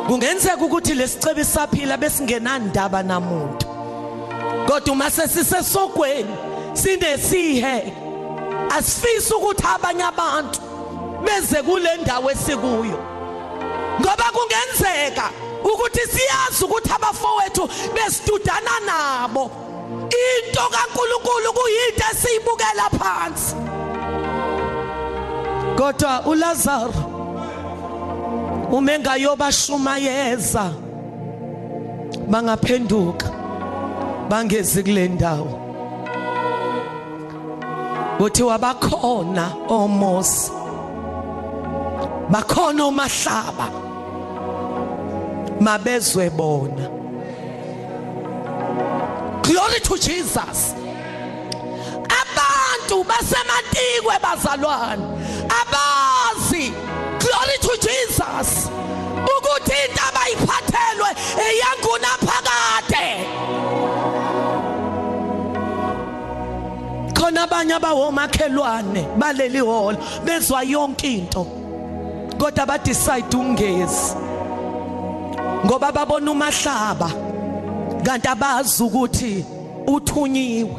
Kungenzeka 0.07 0.65
ukuthi 0.65 0.95
lesicebe 0.95 1.45
saphila 1.45 1.97
besingenandaba 1.97 3.03
namuntu. 3.03 3.67
Kodwa 4.67 4.93
uma 4.93 5.11
sesisesogweni 5.11 6.35
sinesihe 6.73 7.93
asifisi 8.71 9.35
ukuthi 9.35 9.65
abanye 9.75 10.03
abantu 10.03 10.61
beze 11.25 11.63
kule 11.63 11.97
ndawo 11.97 12.31
esikuyo. 12.31 12.99
Ngoba 14.01 14.25
kungenzeka 14.33 15.31
ukuthi 15.65 16.01
siyazi 16.01 16.65
ukuthi 16.65 16.91
abafowethu 16.93 17.69
besidudana 17.95 18.81
nabo. 18.87 19.51
Into 19.93 20.61
kaNkuluNkulu 20.61 21.53
kuyinto 21.53 22.05
esiyibukela 22.13 22.91
phansi. 22.99 23.72
Kodwa 25.83 26.23
uLazaro 26.27 26.95
uma 28.73 28.93
engayobashumayeza 28.93 30.71
bangaphenduka 32.29 33.27
bangezi 34.29 34.83
kule 34.83 35.09
ndawo. 35.09 35.59
Kuthiwa 38.19 38.59
bakhona 38.59 39.53
omosi 39.69 40.53
bakhona 42.31 42.85
omahlaba 42.85 43.69
mabezwe 45.61 46.31
bona. 46.31 46.89
Glory 49.43 49.81
to 49.83 49.97
Jesus. 49.99 50.75
Abantu 52.21 53.05
basematikwe 53.05 54.15
bazalwane. 54.23 55.23
Abazi. 55.61 56.73
Glory 57.21 57.57
to 57.61 57.73
Jesus. 57.81 58.69
Ukuthi 59.33 59.75
into 59.89 60.03
abayiphathelwe 60.09 61.11
eyanguna 61.47 62.13
phakade. 62.27 63.09
Khona 67.15 67.43
abanye 67.43 67.75
abawomakhelwane 67.75 69.03
baleli 69.19 69.61
hall 69.61 69.97
bezwa 70.25 70.63
yonke 70.65 71.19
into. 71.19 71.45
Kodwa 72.39 72.67
ba 72.67 72.79
decide 72.79 73.37
ungezi 73.37 74.17
ngoba 75.65 75.93
babona 75.93 76.31
umahlaba 76.31 77.11
kanti 78.05 78.29
abazi 78.29 78.83
ukuthi 78.83 79.45
uthunyiwe 79.87 80.77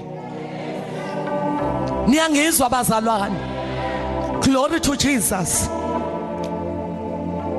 niyangizwa 2.08 2.70
bazalwane. 2.70 3.53
Glory 4.44 4.80
to 4.80 4.96
Jesus. 4.96 5.68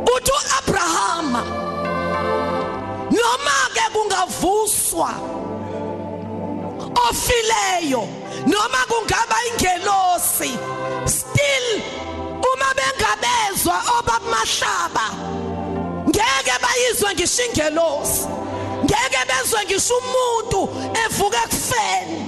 Uthi 0.06 0.30
uAbrahama 0.30 1.42
noma 3.10 3.56
ke 3.74 3.84
kungavuswa 3.92 5.10
ofileyo 7.08 8.08
noma 8.46 8.78
kungaba 8.88 9.36
ingelosi 9.50 10.50
still 11.08 11.82
uma 12.52 12.74
bengabezwa 12.76 13.76
obamahlaba 13.98 15.06
ngeke 16.08 16.54
bayizwe 16.62 17.14
ngisho 17.14 17.42
ingelosi. 17.44 18.28
Ngeke 18.84 19.24
bezwe 19.28 19.64
ngisho 19.64 19.94
umuntu 19.98 20.68
evuka 21.06 21.38
ekufeni. 21.44 22.18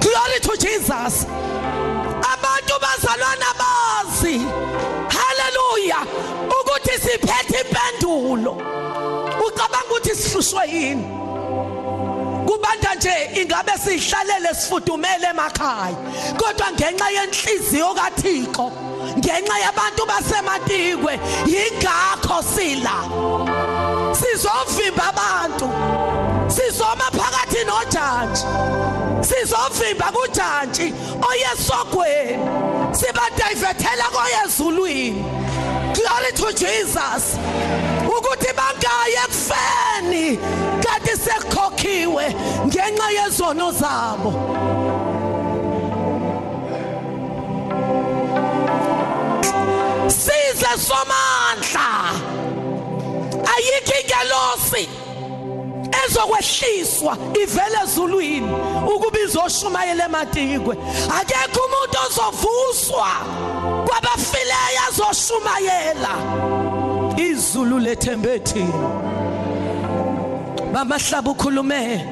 Glory 0.00 0.40
to 0.40 0.56
Jesus. 0.56 1.26
Abantu 2.44 2.74
bazalwana 2.80 3.50
bazi. 3.60 4.38
Haleluya 5.08 5.98
ukuthi 6.60 6.92
siphethe 6.92 7.60
impendulo. 7.60 8.52
Ucabanga 9.46 9.84
ukuthi 9.90 10.14
sihlushwe 10.14 10.66
yini? 10.68 11.04
Kubanda 12.46 12.94
nje 12.94 13.30
ingabe 13.40 13.72
sihlalele 13.84 14.54
sifudumele 14.54 15.26
emakhaya. 15.30 15.96
Kodwa 16.36 16.72
ngenxa 16.72 17.10
yenhliziyo 17.10 17.94
kaThixo 17.94 18.72
ngenxa 19.18 19.58
yabantu 19.58 20.06
basematikwe 20.06 21.20
yingakho 21.46 22.42
sila. 22.42 22.96
Sizovimba 24.12 25.08
abantu. 25.08 26.33
Sizoma 26.54 27.08
phakathi 27.10 27.64
nojantshi. 27.68 28.44
Sizovimba 29.28 30.12
kujantshi 30.12 30.94
oyesogweni 31.28 32.44
sibadivethela 32.98 34.06
koyezulwini. 34.14 35.24
Glory 35.94 36.32
to 36.34 36.52
Jesus. 36.52 37.24
Ukuthi 38.06 38.50
bangaye 38.58 39.18
ekufeni 39.24 40.38
kanti 40.82 41.14
sekukhokhiwe 41.24 42.24
ngenxa 42.66 43.08
yezono 43.18 43.72
zabo. 43.72 44.30
Size 50.08 50.72
somandla. 50.86 51.88
Ayikho 53.52 53.94
ingelosi. 54.00 55.03
Ezokwehliswa 56.06 57.16
ivele 57.42 57.78
ezulwini 57.84 58.52
ukuba 58.94 59.18
izoshumayela 59.20 60.04
ematikwe. 60.04 60.76
Akekho 61.20 61.60
umuntu 61.66 61.96
ozovuswa 62.06 63.08
kwabafileyo 63.86 64.80
azoshumayela 64.88 66.12
izulu 67.16 67.78
lethembe 67.78 68.38
thina. 68.38 68.88
Bamahlaba 70.72 71.30
ukhulume 71.30 72.04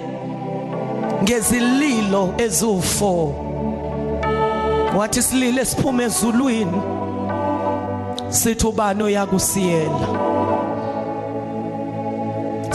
ngezililo 1.22 2.34
eziwu4 2.38 3.52
wathi 4.96 5.18
isililo 5.18 5.62
esiphume 5.62 6.04
ezulwini 6.04 6.82
sithi 8.28 8.66
ubani 8.66 9.02
oyakusiyela? 9.02 10.41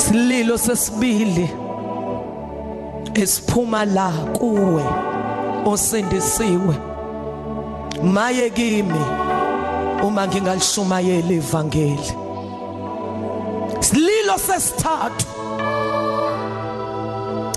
Sililo 0.08 0.58
sesibili. 0.58 1.50
Esiphuma 3.13 3.86
la 3.86 4.12
kuwe 4.12 4.84
osindisiwe. 5.65 6.76
Maye 8.04 8.50
kimi 8.50 9.02
uma 10.04 10.28
ngingalishumayela 10.28 11.32
ivangeli 11.32 12.13
sililo 13.80 14.38
sesithathu. 14.38 15.28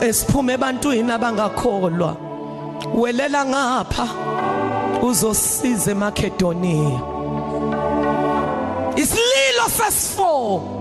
Esiphume 0.02 0.52
ebantwini 0.52 1.12
abangakholwa. 1.12 2.16
Welela 2.94 3.44
ngapha 3.44 4.08
uzosiza 5.02 5.90
eMakedoniya 5.90 7.00
isililo 8.96 9.64
sesi4 9.78 10.79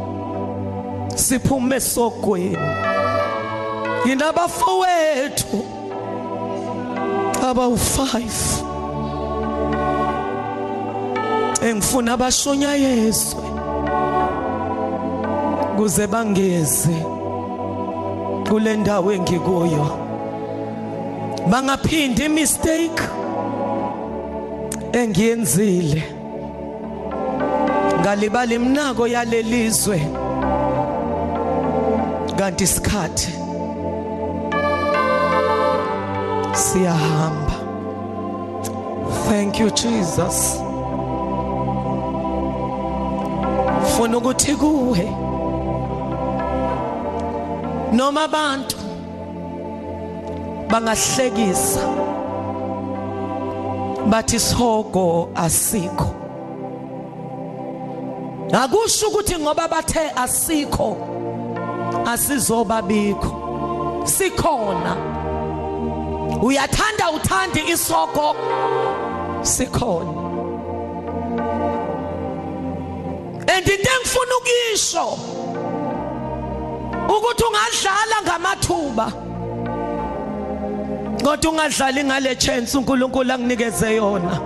siphume 1.20 1.76
esogweni 1.76 2.58
inabafowethu 4.12 5.66
abawu5 7.50 8.22
engifuna 11.62 12.14
abashunyayezwe 12.14 13.44
kuze 15.78 16.08
bangeze 16.08 16.96
kule 18.50 18.78
ndawo 18.78 19.12
engikuyo. 19.14 19.88
Bangaphindi 21.50 22.26
imistake 22.26 23.04
engiyenzile. 24.92 26.04
Ngalibala 28.02 28.54
imnako 28.54 29.08
yalelizwe. 29.08 30.02
Kanti 32.40 32.64
isikhathi 32.64 33.32
siyahamba. 36.54 37.56
Thank 39.28 39.60
you 39.60 39.70
jesus. 39.70 40.58
Funa 43.96 44.18
ukuthi 44.18 44.56
kuwe. 44.56 45.12
Noma 47.94 48.24
abantu 48.24 48.78
bangahlekisa 50.70 51.82
bathi 54.10 54.40
sihogo 54.40 55.30
asikho. 55.36 56.16
Akusho 58.54 59.08
ukuthi 59.08 59.40
ngoba 59.40 59.68
bathe 59.68 60.12
asikho 60.16 61.19
asizobabikho. 62.06 63.36
Sikhona. 64.06 64.96
Uyathanda 66.42 67.12
uthandi 67.12 67.60
isoko 67.60 68.36
sikhona. 69.44 70.30
And 73.52 73.68
into 73.68 73.90
engifuna 73.90 74.36
ukisho 74.40 75.20
ukuthi 77.10 77.44
ungadlala 77.44 78.22
ngamathuba. 78.24 79.12
Kodwa 81.24 81.52
ungadlali 81.52 82.04
ngale 82.04 82.36
chance 82.36 82.78
uNkulunkulu 82.78 83.34
akunikeze 83.34 83.96
yona 83.96 84.40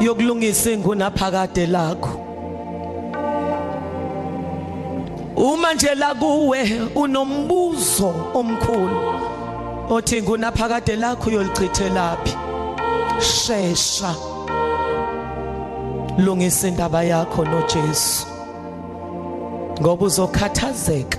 yokulungisa 0.00 0.70
ingunaphakade 0.70 1.66
lakho. 1.66 2.17
Uma 5.38 5.74
nje 5.74 5.94
la 5.94 6.14
kuwe 6.14 6.80
unombuzo 6.94 8.14
omkhulu. 8.34 9.14
Othi 9.90 10.22
ngunaphakade 10.22 10.96
lakho 10.96 11.30
uyolichithelaphi 11.30 12.36
shesha. 13.20 14.14
Lungisa 16.18 16.68
indaba 16.68 17.02
yakho 17.04 17.44
noJesu. 17.44 18.26
Ngoba 19.80 20.04
uzokhathazeka 20.06 21.18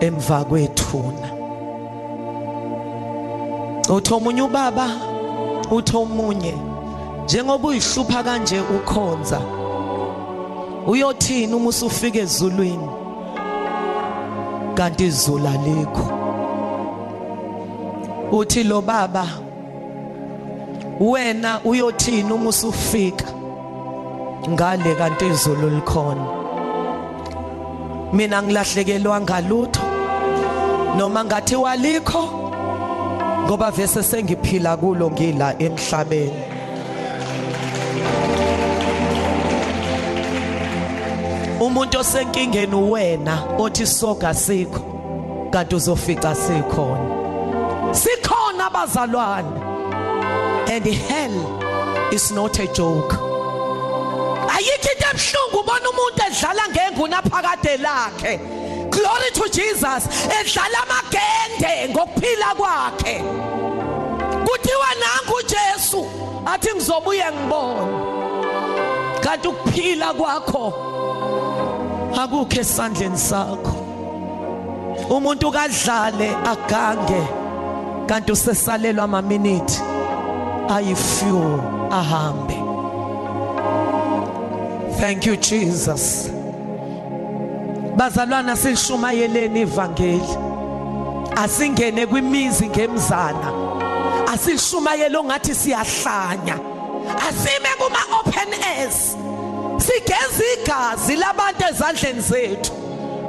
emva 0.00 0.44
kwethuna. 0.44 1.28
Uthi 3.88 4.14
omunye 4.14 4.42
ubaba 4.42 4.90
uthi 5.70 5.96
omunye 5.96 6.54
njengoba 7.24 7.68
uyihlupha 7.68 8.22
kanje 8.22 8.60
ukhonza 8.60 9.40
uyothini 10.86 11.54
uma 11.54 11.68
usufika 11.68 12.18
ezulwini? 12.18 12.88
Kanti 14.74 15.06
izulu 15.06 15.48
alikho. 15.48 16.12
Uthi 18.32 18.64
lo 18.64 18.82
baba 18.82 19.26
wena 21.00 21.60
uyothini 21.64 22.32
uma 22.32 22.48
usufika? 22.48 23.26
Ngale 24.48 24.94
kanti 24.94 25.26
izulu 25.26 25.70
likhona. 25.70 26.26
Mina 28.12 28.42
ngilahlekelwa 28.42 29.20
ngalutho 29.20 29.82
noma 30.96 31.24
ngathi 31.24 31.56
walikho 31.56 32.28
ngoba 33.44 33.70
vese 33.70 34.02
sengiphila 34.02 34.76
kulo 34.76 35.10
ngila 35.10 35.58
emhlabeni. 35.58 36.45
Umuntu 41.76 41.98
osenkingeni 41.98 42.74
wena 42.74 43.44
othi 43.58 43.86
soga 43.86 44.34
sikho 44.34 44.80
kanti 45.52 45.74
uzofica 45.74 46.34
sikhona. 46.34 47.92
Sikhona 47.92 48.70
abazalwane. 48.70 49.50
And 50.70 50.86
hell 50.86 52.12
is 52.14 52.32
not 52.32 52.58
a 52.58 52.66
joke. 52.72 53.12
Ayikho 54.48 54.90
into 54.90 55.06
ebhlungu 55.12 55.58
ubona 55.60 55.88
umuntu 55.90 56.22
edlala 56.26 56.64
ngenguna 56.72 57.22
phakade 57.22 57.76
lakhe. 57.84 58.38
Glory 58.90 59.30
to 59.34 59.48
Jesus 59.52 60.06
edlala 60.32 60.80
amagende 60.82 61.88
ngokuphila 61.92 62.54
kwakhe. 62.56 63.22
Kuthiwa 64.46 64.90
nangu 65.00 65.42
Jesu 65.42 66.06
athi 66.46 66.70
ngizobuye 66.74 67.32
ngibone. 67.32 69.20
Kanti 69.20 69.48
ukuphila 69.48 70.14
kwakho 70.14 70.95
akukho 72.16 72.60
esandleni 72.60 73.18
sakho. 73.18 73.74
Umuntu 75.10 75.52
kadlale 75.52 76.28
agange 76.44 77.22
kanti 78.06 78.32
usesalelwa 78.32 79.04
ama 79.04 79.22
minute 79.22 79.80
ayifew 80.68 81.60
ahambe. 81.90 82.56
Thank 85.00 85.26
you 85.26 85.36
jesus. 85.36 86.30
Bazalwana 87.96 88.56
silishumayeleni 88.56 89.60
ivangeli. 89.60 90.36
Asingene 91.36 92.06
kwimizi 92.06 92.68
ngemzana. 92.68 93.52
Asilishumayele 94.32 95.16
ongathi 95.18 95.54
siyahlanya. 95.54 96.58
Asime 97.28 97.68
kuma 97.78 97.98
open 98.20 98.52
airs 98.62 99.16
sigeza 99.86 100.44
igazi 100.54 101.16
labantu 101.16 101.64
ezandleni 101.70 102.20
zethu. 102.20 102.72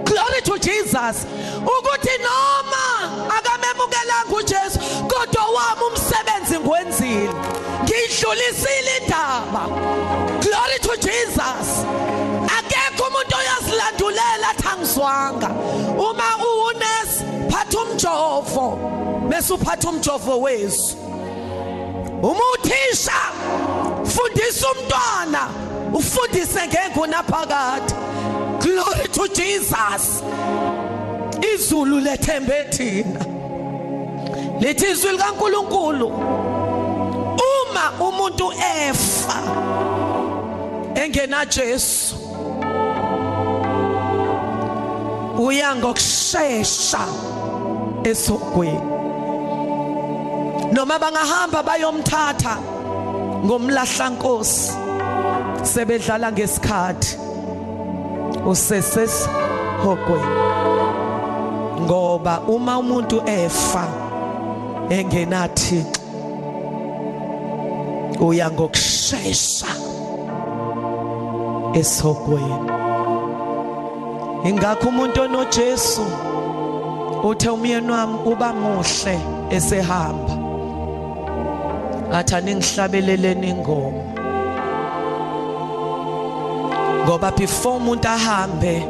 Glory 0.06 0.42
to 0.42 0.58
Jesus. 0.58 1.26
Ukuthi 1.74 2.18
noma 2.24 2.84
akamemukelanga 3.38 4.36
uJesu 4.36 4.80
kodwa 5.08 5.46
wami 5.46 5.84
umsebenzi 5.88 6.60
ngwenzile 6.60 7.34
ngidlulisile 7.84 8.98
indaba. 9.02 9.64
Glory 10.42 10.80
to 10.82 10.96
Jesus. 10.98 11.68
Akekho 12.58 13.04
umuntu 13.08 13.36
oyazilandulela 13.38 14.54
thangizwanga 14.62 15.50
uma 15.98 16.30
uwunesi 16.46 17.24
phatha 17.52 17.80
umjovo. 17.80 18.78
Bese 19.30 19.54
uphatha 19.54 19.90
umjovo 19.90 20.42
wezu 20.42 20.98
uma 22.22 22.44
uthisha 22.54 23.12
fundisa 24.06 24.68
umntwana. 24.72 25.50
Ufundise 25.94 26.68
ngenguna 26.68 27.24
phakathi 27.24 27.96
glory 28.60 29.08
to 29.08 29.28
Jesus. 29.28 30.24
Izulu 31.54 32.00
lethembe 32.00 32.64
thina. 32.72 33.20
Lithi 34.60 34.86
izwi 34.92 35.12
likaNkuluNkulu 35.12 36.08
uma 37.38 37.92
umuntu 38.00 38.52
efa 38.54 39.42
engena 40.96 41.46
Jesu 41.46 42.16
uya 45.38 45.76
ngokusheshsha 45.76 47.00
esogweni 48.04 48.82
noma 50.74 51.00
bangahamba 51.00 51.64
bayomthatha 51.64 52.58
ngomlahlankosi 53.46 54.87
sebedlala 55.64 56.32
ngesikhathi. 56.32 57.18
Useses 58.46 59.28
hogweni 59.84 60.38
ngoba 61.82 62.42
uma 62.48 62.78
umuntu 62.78 63.22
efa 63.26 63.88
engenathi 64.90 65.86
uya 68.20 68.52
ngokusheshsha 68.52 69.68
esogweni 71.74 72.72
ingakho 74.50 74.90
umuntu 74.90 75.22
onoJesu 75.22 76.06
uthe 77.24 77.50
umyeni 77.50 77.92
wami 77.92 78.18
uba 78.26 78.54
muhle 78.54 79.16
esehamba. 79.50 80.34
Athi 82.18 82.36
aningihlabeleleni 82.36 83.50
ingoma. 83.50 84.07
Ngoba 87.08 87.32
before 87.32 87.78
umuntu 87.78 88.08
ahambe 88.08 88.84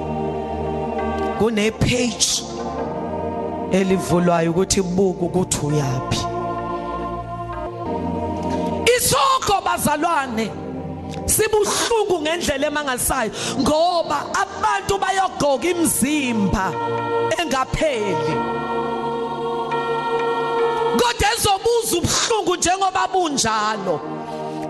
kune 1.38 1.72
page 1.72 2.42
elivulwayo 3.72 4.52
ukuthi 4.52 4.82
buku 4.82 5.26
ukuthi 5.26 5.66
uyapi 5.66 6.18
isoko 8.98 9.62
bazalwane 9.66 10.50
sibuhlungu 11.26 12.22
ngendlela 12.22 12.68
emangasayo 12.68 13.32
ngoba 13.60 14.26
abantu 14.34 14.98
bayogoga 14.98 15.70
imizimba 15.70 16.74
engapheli. 17.38 18.34
Kodwa 21.00 21.28
ezobuza 21.34 21.98
ubuhlungu 21.98 22.56
njengoba 22.56 23.08
bunjalo 23.14 23.96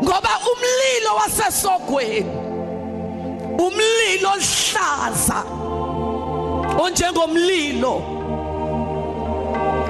ngoba 0.04 0.32
umlilo 0.52 1.12
wasesogweni. 1.20 2.47
Umlilo 3.58 4.30
oluhlaza 4.30 5.43
onjengomlilo 6.80 8.02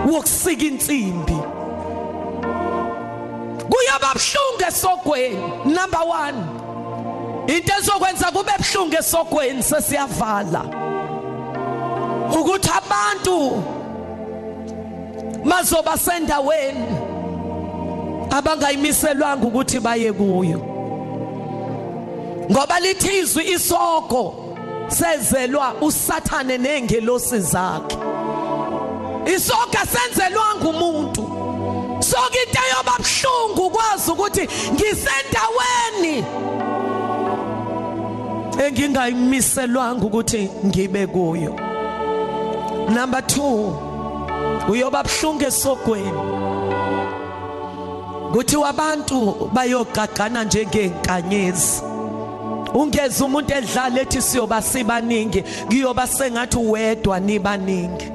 wokusika 0.07 0.65
insimbi. 0.65 1.37
Kuyababhlungu 3.69 4.63
esogweni 4.67 5.37
number 5.65 5.99
1 5.99 6.33
into 7.47 7.73
ezokwenza 7.73 8.31
kube 8.31 8.51
ebhlungu 8.59 8.95
esogweni 8.95 9.63
sesiyavala. 9.63 10.63
Ukuthi 12.39 12.69
abantu 12.69 13.63
mazoba 15.43 15.97
sendaweni 15.97 16.85
abangayimiselwanga 18.31 19.47
ukuthi 19.47 19.79
baye 19.79 20.13
kuyo. 20.13 20.76
Ngoba 22.51 22.79
lithi 22.79 23.17
izwi 23.19 23.43
isoko 23.51 24.35
sezelwa 24.87 25.73
usathane 25.81 26.57
nengelosi 26.57 27.39
zakhe. 27.39 27.97
Isoka 29.35 29.85
senzelwanga 29.85 30.67
umuntu 30.69 31.23
soke 31.99 32.39
into 32.47 32.61
yoba 32.71 32.93
buhlungu 32.97 33.69
kwazi 33.69 34.11
ukuthi 34.11 34.47
ngisendaweni 34.73 36.25
engingayimiselwanga 38.65 40.05
ukuthi 40.05 40.49
ngibe 40.65 41.07
kuyo. 41.07 41.53
Number 42.89 43.21
2 43.21 44.69
uyoba 44.69 45.03
buhlungu 45.03 45.43
esogweni. 45.43 46.11
Kuthi 48.33 48.57
wabantu 48.57 49.49
bayogagana 49.53 50.43
njengenkanyezi 50.43 51.86
ungeze 52.73 53.23
umuntu 53.23 53.53
edlala 53.53 54.01
ethi 54.01 54.21
siyoba 54.21 54.61
sibaningi 54.61 55.43
kuyoba 55.67 56.07
sengathi 56.07 56.57
wedwa 56.57 57.19
nibaningi. 57.19 58.11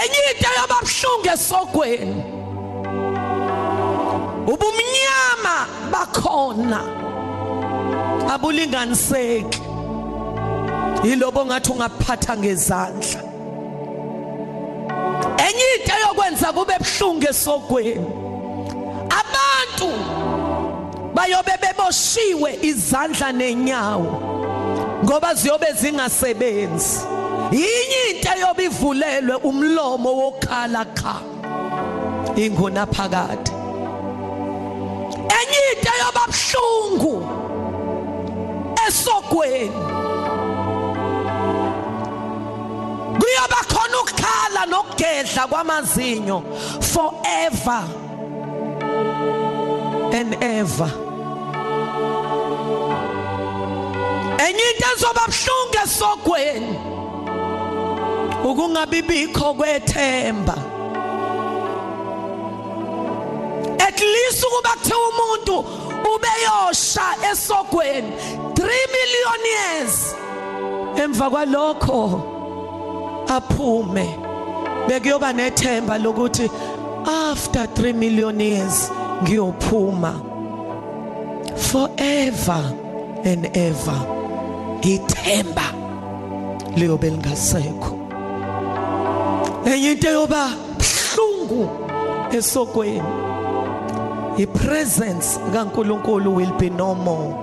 Enye 0.00 0.18
into 0.30 0.48
yababhlungu 0.58 1.28
esogweni 1.34 2.24
ubumnyama 4.46 5.56
bakhona 5.92 6.80
abulinganiseki. 8.34 9.60
Yilobo 11.04 11.46
ngathi 11.46 11.72
ungaphatha 11.72 12.36
ngezandla. 12.36 13.20
Enye 15.46 15.64
into 15.76 15.94
yokwenza 16.02 16.52
kube 16.52 16.74
ebhlungu 16.74 17.26
esogweni 17.30 18.06
abantu 19.20 19.88
bayobe 21.14 21.52
beboshiwe 21.60 22.58
izandla 22.62 23.32
nenyawo 23.32 24.12
ngoba 25.04 25.34
ziyobe 25.34 25.66
zingasebenzi. 25.72 27.00
Yinye 27.52 28.10
into 28.10 28.30
eyobe 28.36 28.64
ivulelwe 28.64 29.36
umlomo 29.36 30.10
wokhala 30.20 30.84
kha 30.94 31.16
inguna 32.36 32.86
phakathi. 32.86 33.52
Enye 35.38 35.60
into 35.72 35.92
yobabhlungu 36.02 37.14
esogweni 38.86 39.82
kuyoba 43.20 43.60
khona 43.70 43.96
ukukhala 44.00 44.66
nokugedla 44.66 45.46
kwamazinyo 45.50 46.42
forever. 46.80 47.84
And 50.12 50.34
ever 50.42 50.90
enye 54.38 54.64
into 54.70 54.86
ezoba 54.94 55.26
buhlungu 55.26 55.76
esogweni 55.84 56.78
ukungabibikho 58.44 59.54
kwethemba. 59.54 60.56
At 63.78 64.00
least 64.00 64.44
ukuba 64.44 64.70
kuthiwa 64.70 65.08
umuntu 65.08 65.64
ubeyosha 66.14 67.02
esogweni 67.32 68.12
3 68.54 68.68
million 68.96 69.40
years 69.46 70.14
emva 71.04 71.30
kwalokho 71.30 72.22
aphume. 73.28 74.18
Bekuyoba 74.88 75.32
nethemba 75.32 75.98
lokuthi 75.98 76.50
after 77.06 77.62
3 77.66 77.92
million 77.94 78.40
years 78.40 78.90
ngiyophuma. 79.22 80.12
Forever 81.56 82.62
and 83.24 83.56
ever 83.56 84.06
ithemba 84.82 85.62
liyobe 86.76 87.10
lingasekho 87.10 87.98
enye 89.66 89.92
into 89.92 90.08
yoba 90.08 90.50
buhlungu 90.78 91.68
esokweni 92.32 93.02
ipresence 94.38 95.38
kaNkuluNkulu 95.52 96.34
will 96.34 96.52
be 96.58 96.70
no 96.70 96.94
more. 96.94 97.34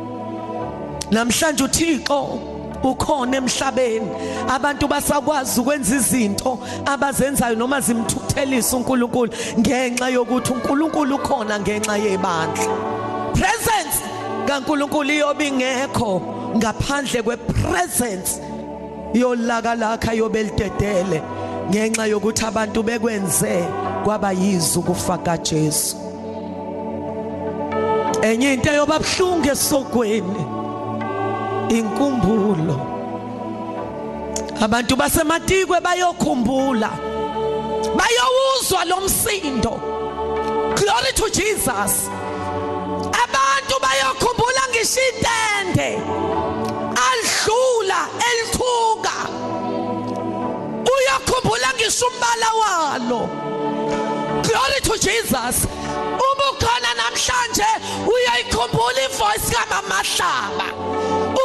Namhlanje 1.12 1.64
uThixo 1.64 2.40
ukhona 2.84 3.38
emhlabeni. 3.38 4.08
Abantu 4.50 4.88
basakwazi 4.88 5.60
ukwenza 5.60 5.96
izinto 5.96 6.60
abazenzayo 6.86 7.56
noma 7.56 7.82
zimthuthelisa 7.82 8.78
uNkulunkulu 8.78 9.32
ngenxa 9.60 10.10
yokuthi 10.10 10.54
uNkulunkulu 10.54 11.16
ukhona 11.16 11.60
ngenxa 11.60 11.98
yebandla. 11.98 12.66
Presence 13.34 13.98
kaNkulunkulu 14.48 15.12
iyobe 15.12 15.48
ingekho 15.48 16.22
ngaphandle 16.58 17.22
kwepresence 17.24 18.42
yolaka 19.14 19.76
lakha 19.76 20.14
yobelidedele 20.14 21.22
ngenxa 21.70 22.06
yokuthi 22.06 22.46
abantu 22.46 22.84
bekwenze 22.84 23.64
kwaba 24.04 24.32
yizu 24.32 24.82
kufaka 24.82 25.38
Jesu. 25.38 25.96
Enye 28.22 28.54
into 28.54 28.74
yobabhlungu 28.74 29.48
esogweni 29.52 30.59
inkumbulo. 31.70 32.80
Abantu 34.62 34.96
basematikwe 34.96 35.80
bayokhumbula. 35.82 36.90
Bayowuzwa 37.98 38.86
lo 38.86 39.02
msindo. 39.02 39.72
Glory 40.76 41.14
to 41.16 41.30
Jesus. 41.30 42.10
Abantu 43.24 43.76
bayokhumbula 43.82 44.62
ngisho 44.70 45.00
intende 45.10 46.00
adlula 47.10 48.08
elithuka 48.30 49.16
uyakhumbula 50.98 51.68
ngisho 51.76 52.06
umbala 52.08 52.50
walo. 52.62 53.30
Glory 54.44 54.82
to 54.84 54.98
Jesus. 54.98 55.68
Namhlanje 57.20 57.66
uyayikhumbula 58.08 59.02
ivoice 59.06 59.52
kaMamahlaba 59.56 60.68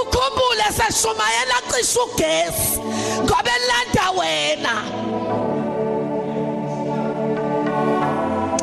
ukhumbule 0.00 0.66
seshumayela 0.76 1.58
cisha 1.70 2.00
ugesi 2.02 2.78
ngoba 3.24 3.50
elanda 3.56 4.10
wena. 4.18 4.74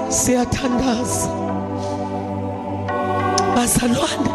Siyathandaza. 0.10 1.30
Bazalwane 3.56 4.32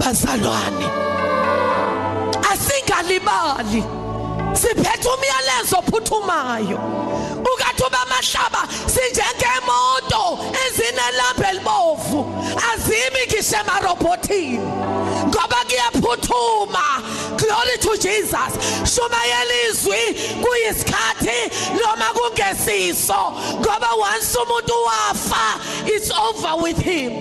bazalwane. 0.00 0.86
Asingalibali. 2.50 3.82
Siphethe 4.54 5.08
umyalezo 5.08 5.76
ophuthumayo. 5.78 6.78
Ukathi 7.50 7.82
ubamahlaba 7.82 8.62
sinjengemoto 8.86 10.38
ezine 10.66 11.02
ngisho 13.26 13.56
emarobotini 13.60 14.58
ngoba 15.28 15.56
kuyaphuthuma. 15.68 17.02
Glory 17.38 17.76
to 17.80 17.96
Jesus. 17.96 18.52
Shumayela 18.84 19.54
izwi 19.68 20.02
kuyisikhathi 20.42 21.38
noma 21.78 22.12
kungesiso 22.14 23.32
ngoba 23.60 23.90
once 23.98 24.36
umuntu 24.36 24.74
wafa 24.86 25.60
it's 25.86 26.10
over 26.10 26.62
with 26.62 26.78
him. 26.78 27.12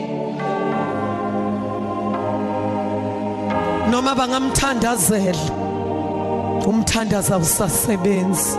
Noma 3.92 4.16
bangamthandazela 4.16 5.62
umthandaza 6.66 7.38
usasebenzi 7.38 8.58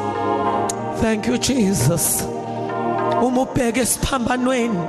thank 1.03 1.27
you 1.27 1.37
Jesus. 1.37 2.23
Uma 2.23 3.43
ubheka 3.43 3.81
esiphambanweni. 3.81 4.81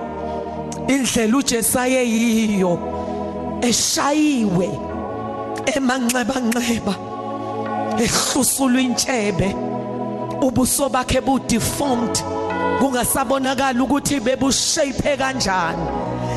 Indlela 0.88 1.38
uJesu 1.38 1.80
ayeyiyo 1.80 2.80
eshayiwe 3.62 4.69
emanxeba 5.76 6.36
nxeba 6.39 6.95
ehlusulwa 8.04 8.82
intshebe 8.82 9.56
ubuso 10.41 10.89
bakhe 10.89 11.21
bu 11.21 11.39
deformed 11.39 12.15
kungasabonakala 12.80 13.84
ukuthi 13.84 14.19
bebushape 14.19 15.17
kanjani. 15.17 15.86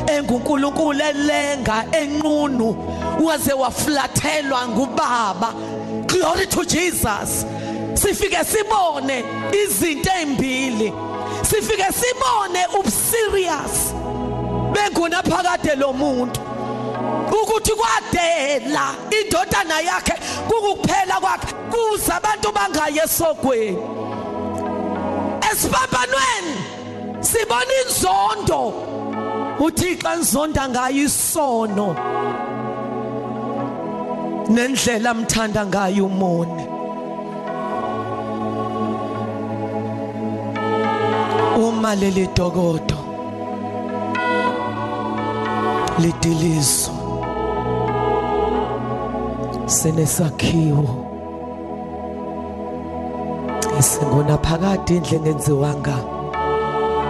Engunkulunkulu 0.07 1.01
elenga 1.01 1.85
enqunu 1.91 2.67
waze 3.25 3.53
waflathelwa 3.53 4.67
ngubaba. 4.67 5.49
Glory 6.07 6.47
to 6.47 6.63
Jesus. 6.65 7.45
Sifike 7.97 8.43
sibone 8.43 9.23
izinto 9.63 10.09
ezimbili. 10.09 10.93
Sifike 11.43 11.85
sibone 11.93 12.65
ubuserious 12.79 13.93
benguna 14.73 15.23
phakade 15.23 15.75
lo 15.75 15.93
muntu. 15.93 16.41
Ukuthi 17.31 17.71
kwadela 17.71 18.95
indodana 19.11 19.79
yakhe 19.81 20.13
kukuphela 20.47 21.19
kwakhe 21.19 21.53
kuze 21.71 22.11
abantu 22.13 22.51
bangaye 22.51 23.01
esogweni 23.03 23.77
esibambanweni 25.51 26.55
sibona 27.21 27.73
inzondo. 27.85 28.73
Uthixo 29.59 30.15
nizonda 30.15 30.69
ngayo 30.69 31.03
isono. 31.03 31.95
Nendlela 34.49 35.09
amthanda 35.09 35.65
ngayo 35.65 36.05
umone 36.05 36.76
uma 41.87 41.95
leli 41.95 42.27
dokodo 42.35 42.97
lidilizo 45.99 46.91
sinesakhiwo 49.65 50.89
esingona 53.79 54.37
phakade 54.37 54.95
indle 54.95 55.17
engenziwanga 55.17 55.97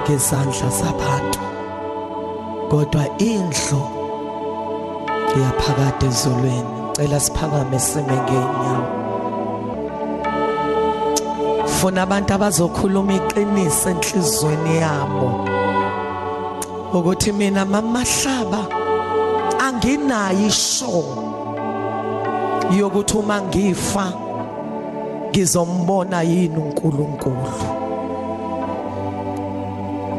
ngezandla 0.03 0.69
zabantu 0.79 1.39
kodwa 2.69 3.03
indlu 3.17 3.81
iyaphakade 5.37 6.05
ezulwini 6.05 6.73
cela 6.95 7.19
siphakame 7.19 7.79
sime 7.79 8.17
ngenyawo 8.23 9.06
funa 11.77 12.01
abantu 12.01 12.33
abazokhuluma 12.33 13.13
iqiniso 13.13 13.89
enhlizweni 13.89 14.77
yabo. 14.81 15.29
Ukuthi 16.93 17.31
mina 17.31 17.65
mamahlaba 17.65 18.65
anginayo 19.59 20.47
isho 20.47 21.03
yokuthi 22.71 23.17
uma 23.17 23.41
ngifa 23.41 24.13
ngizombona 25.29 26.21
yini 26.21 26.57
uNkulunkulu. 26.57 27.53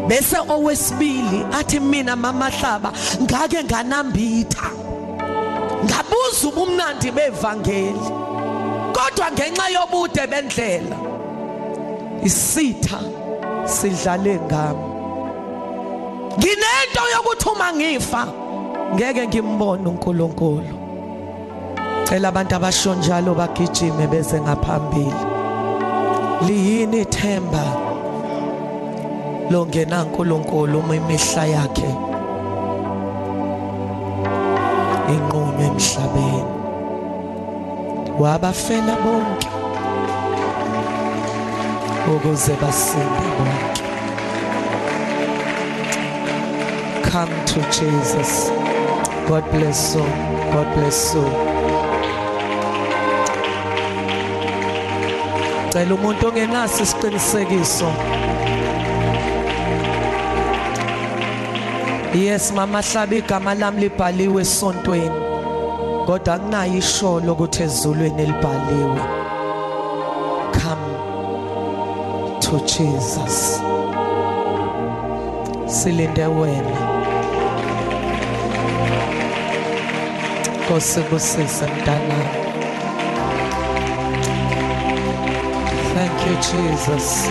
Bese 0.08 0.38
owesibili 0.48 1.44
athi 1.52 1.80
mina 1.80 2.16
mamahlaba 2.16 2.92
ngake 3.22 3.64
nganambitha. 3.64 4.70
Ngabuza 5.84 6.48
ubumnandi 6.48 7.10
bevangeli 7.10 8.08
kodwa 8.94 9.26
ngenxa 9.32 9.68
yobude 9.74 10.26
bendlela. 10.26 11.07
Isitha 12.28 13.00
sidlale 13.64 14.34
ngami. 14.46 14.86
Nginento 16.38 17.02
yokuthi 17.14 17.48
uma 17.48 17.72
ngifa. 17.72 18.22
Ngeke 18.94 19.28
ngimbone 19.28 19.88
uNkulunkulu. 19.88 20.74
Cela 22.04 22.28
abantu 22.28 22.54
abasho 22.54 22.94
njalo 22.94 23.34
bagijime 23.34 24.06
beze 24.06 24.40
ngaphambili. 24.40 25.22
Liyini 26.46 27.00
ithemba 27.00 27.64
longena 29.50 30.04
uNkulunkulu 30.04 30.78
uma 30.78 30.96
imihla 30.96 31.44
yakhe 31.46 31.90
inqunywe 35.14 35.64
emhlabeni? 35.66 36.52
Wabafela 38.20 38.94
bonke. 39.04 39.47
Ukuze 42.14 42.52
basinde 42.62 43.28
bonke. 43.38 43.82
Come 47.10 47.34
to 47.46 47.60
Jesus. 47.70 48.50
God 49.28 49.44
bless 49.50 49.94
you. 49.94 50.04
God 50.52 50.74
bless 50.74 51.14
you. 51.14 51.24
Cela 55.70 55.94
umuntu 55.94 56.26
ongenaso 56.28 56.82
isiqinisekiso. 56.82 57.92
Yes 62.14 62.52
mama 62.52 62.82
hlaba 62.82 63.16
igama 63.16 63.54
lami 63.54 63.80
libhaliwe 63.80 64.42
esontweni. 64.42 65.20
Kodwa 66.06 66.34
akunayo 66.34 66.78
isholo 66.78 67.32
ukuthi 67.32 67.62
ezulwini 67.62 68.26
libhaliwe 68.26 69.17
to 72.40 72.58
Jesus. 72.66 73.60
Silinde 75.66 76.26
wena. 76.26 76.78
Nkosi 80.64 81.00
kusise 81.00 81.66
mntana. 81.66 82.14
Thank 85.94 86.26
you 86.26 86.36
Jesus. 86.36 87.28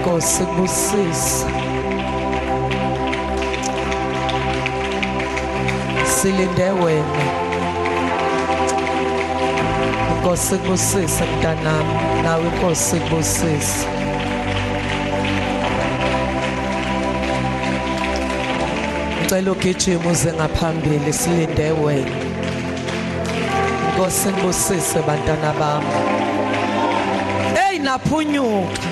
Nkosi 0.00 0.44
kusise 0.44 1.46
silinde 6.20 6.70
wena. 6.70 7.47
Inkosi 10.18 10.54
kubusise 10.58 11.24
mntanami 11.30 11.94
nawe 12.22 12.44
inkosi 12.50 12.96
kubusise 13.00 13.86
ngicela 19.20 19.52
ugijima 19.52 20.10
uze 20.10 20.32
ngaphambili 20.32 21.12
silinde 21.12 21.70
wena. 21.70 22.16
Inkosi 23.88 24.28
ngibusise 24.28 24.98
bantwana 25.06 25.52
bami 25.60 25.94
hey 27.54 27.78
naphunyuka. 27.78 28.82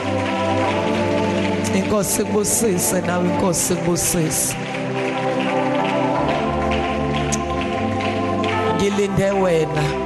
Inkosi 1.79 2.25
kubusise 2.25 3.01
nawe 3.07 3.25
inkosi 3.25 3.75
kubusise 3.75 4.57
ngilinde 8.77 9.31
wena. 9.31 10.06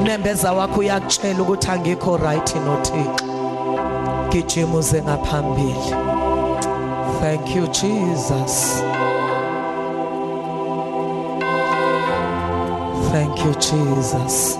Unembeza 0.00 0.52
wakho 0.52 0.80
uyakutshela 0.80 1.42
ukuthi 1.42 1.70
angikho 1.70 2.16
right 2.16 2.56
noThixo. 2.56 3.24
Gijima 4.30 4.74
uze 4.78 5.02
ngaphambili. 5.02 5.94
Thank 7.20 7.56
you 7.56 7.66
Jesus. 7.66 8.82
Thank 13.12 13.44
you 13.44 13.54
Jesus. 13.54 14.58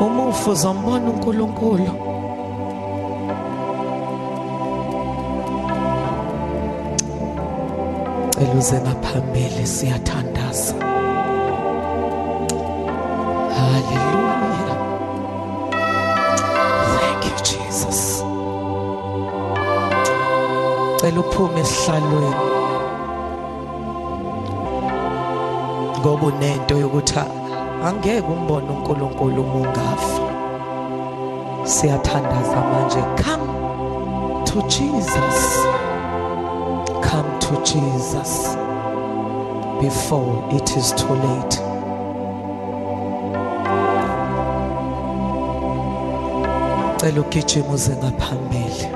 Umufu 0.00 0.50
uzombona 0.50 1.10
uNkulunkulu. 1.10 1.90
Eluze 8.40 8.80
ngaphambili 8.80 9.66
siyathandaza. 9.66 10.83
Hallelujah. 13.74 14.76
Thank 17.00 17.24
you, 17.26 17.36
Jesus. 17.44 18.22
cela 21.00 21.20
uphume 21.20 21.60
esihlalweni 21.60 22.34
ngoba 26.00 26.26
unento 26.26 26.74
yokuthi 26.78 27.20
angeke 27.86 28.20
umbone 28.20 28.70
uNkulunkulu 28.70 29.42
uma 29.42 29.54
ungafa 29.54 30.22
siyathandaza 31.64 32.56
manje 32.56 33.02
come 33.24 33.46
to 34.44 34.62
Jesus 34.62 35.66
come 37.10 37.30
to 37.38 37.54
Jesus 37.72 38.56
before 39.80 40.56
it 40.56 40.76
is 40.76 40.94
too 40.94 41.14
late 41.14 41.63
cela 47.04 47.20
ugijima 47.20 47.68
uze 47.74 47.92
ngaphambili 47.96 48.86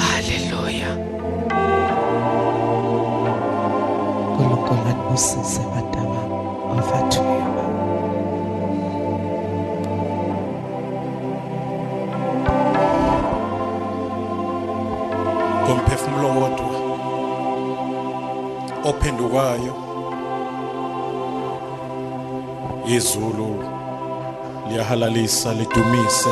haleluya 0.00 0.90
uNkulunkulu 4.30 4.80
anibusise 4.90 5.60
bantu 5.74 5.98
bami 5.98 6.78
over 6.78 7.08
to 7.10 7.20
you. 7.22 7.46
Komphefumulo 15.66 16.28
wodwa 16.28 16.76
ophendukayo 18.84 19.74
izulu 22.86 23.64
liyahalalisa 24.68 25.54
lidumise. 25.54 26.30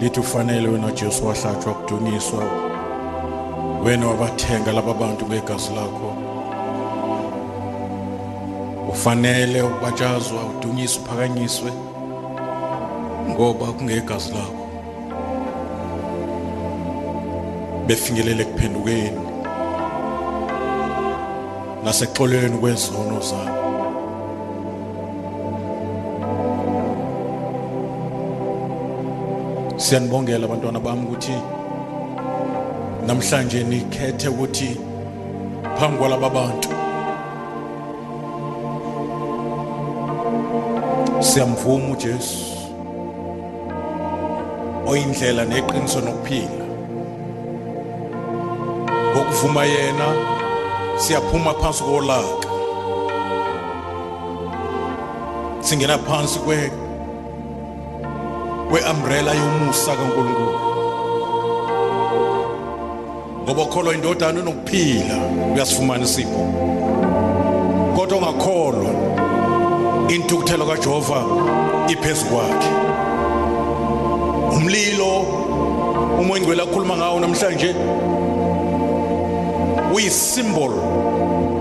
Lithi 0.00 0.20
ufanele 0.20 0.68
wena 0.68 0.92
Jesu 0.92 1.26
wahlatshwa 1.26 1.74
kudunyiswa 1.74 2.44
wena 3.84 4.06
wabathenga 4.06 4.72
laba 4.72 4.94
bantu 4.94 5.26
ngegazi 5.26 5.70
lakho. 5.74 6.12
Ufanele 8.90 9.62
ubatshazwa 9.62 10.40
udunyiswe 10.44 11.02
uphakanyiswe 11.02 11.72
ngoba 13.28 13.66
kungegazi 13.66 14.32
lakho. 14.32 14.66
Befinyelele 17.86 18.44
kuphendukeni 18.44 19.20
nasexolweni 21.84 22.58
kwezono 22.58 23.20
zabo 23.20 23.71
siyanibongela 29.92 30.44
abantwana 30.46 30.80
bami 30.80 31.02
ukuthi 31.04 31.36
namhlanje 33.06 33.64
nikhethe 33.64 34.28
ukuthi 34.28 34.70
phambi 35.76 35.98
kwalaba 35.98 36.30
bantu 36.30 36.68
siyamvuma 41.20 41.92
uJesu 41.92 42.38
oyindlela 44.86 45.44
neqiniso 45.44 46.00
nokuphila. 46.00 46.64
Ngokuvuma 49.12 49.64
yena 49.64 50.08
siyaphuma 51.02 51.52
phansi 51.60 51.82
kolaka. 51.84 52.48
Singena 55.60 55.98
phansi 55.98 56.38
kwe 56.38 56.81
kweumbrella 58.72 59.32
yomusa 59.34 59.96
kaNkuluNkulu. 59.96 60.58
Ngoba 63.44 63.64
kholwa 63.66 63.94
indodana 63.94 64.40
enokuphila 64.40 65.16
uyasifumana 65.54 66.04
isipho. 66.04 66.42
Kodwa 67.96 68.18
ongakholwa 68.18 68.90
intukuthelo 70.08 70.66
kaJehova 70.66 71.24
iphezulu 71.88 72.30
kwakhe. 72.30 72.70
Umlilo 74.56 75.18
uma 76.20 76.38
ingcwele 76.38 76.62
akhuluma 76.62 76.96
ngawo 76.96 77.20
namhlanje 77.20 77.74
uyisimbolo 79.94 80.82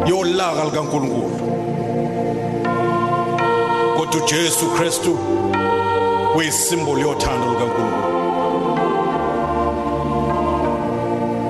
yolaka 0.08 0.64
likaNkuluNkulu. 0.64 1.32
Kodwa 3.98 4.24
uJesu 4.24 4.66
Kristu 4.66 5.18
uyisimbolo 6.36 7.00
yothando 7.02 7.46
lukaNkulunkulu. 7.48 8.12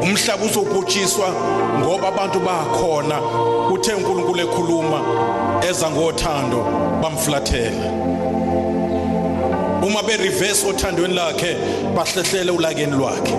Umhlaba 0.04 0.46
uzobhutshiswa 0.46 1.28
ngoba 1.80 2.08
abantu 2.08 2.40
bakhona 2.40 3.18
uthe 3.74 3.94
uNkulunkulu 3.94 4.40
ekhuluma 4.42 5.00
eza 5.70 5.90
ngothando 5.90 6.60
bamflathela 7.02 8.02
uma 9.84 10.04
be 10.04 10.16
reverse 10.18 10.64
othandweni 10.64 11.14
lakhe 11.14 11.56
bahlehlele 11.96 12.52
ulakeni 12.52 12.96
lwakhe. 12.96 13.34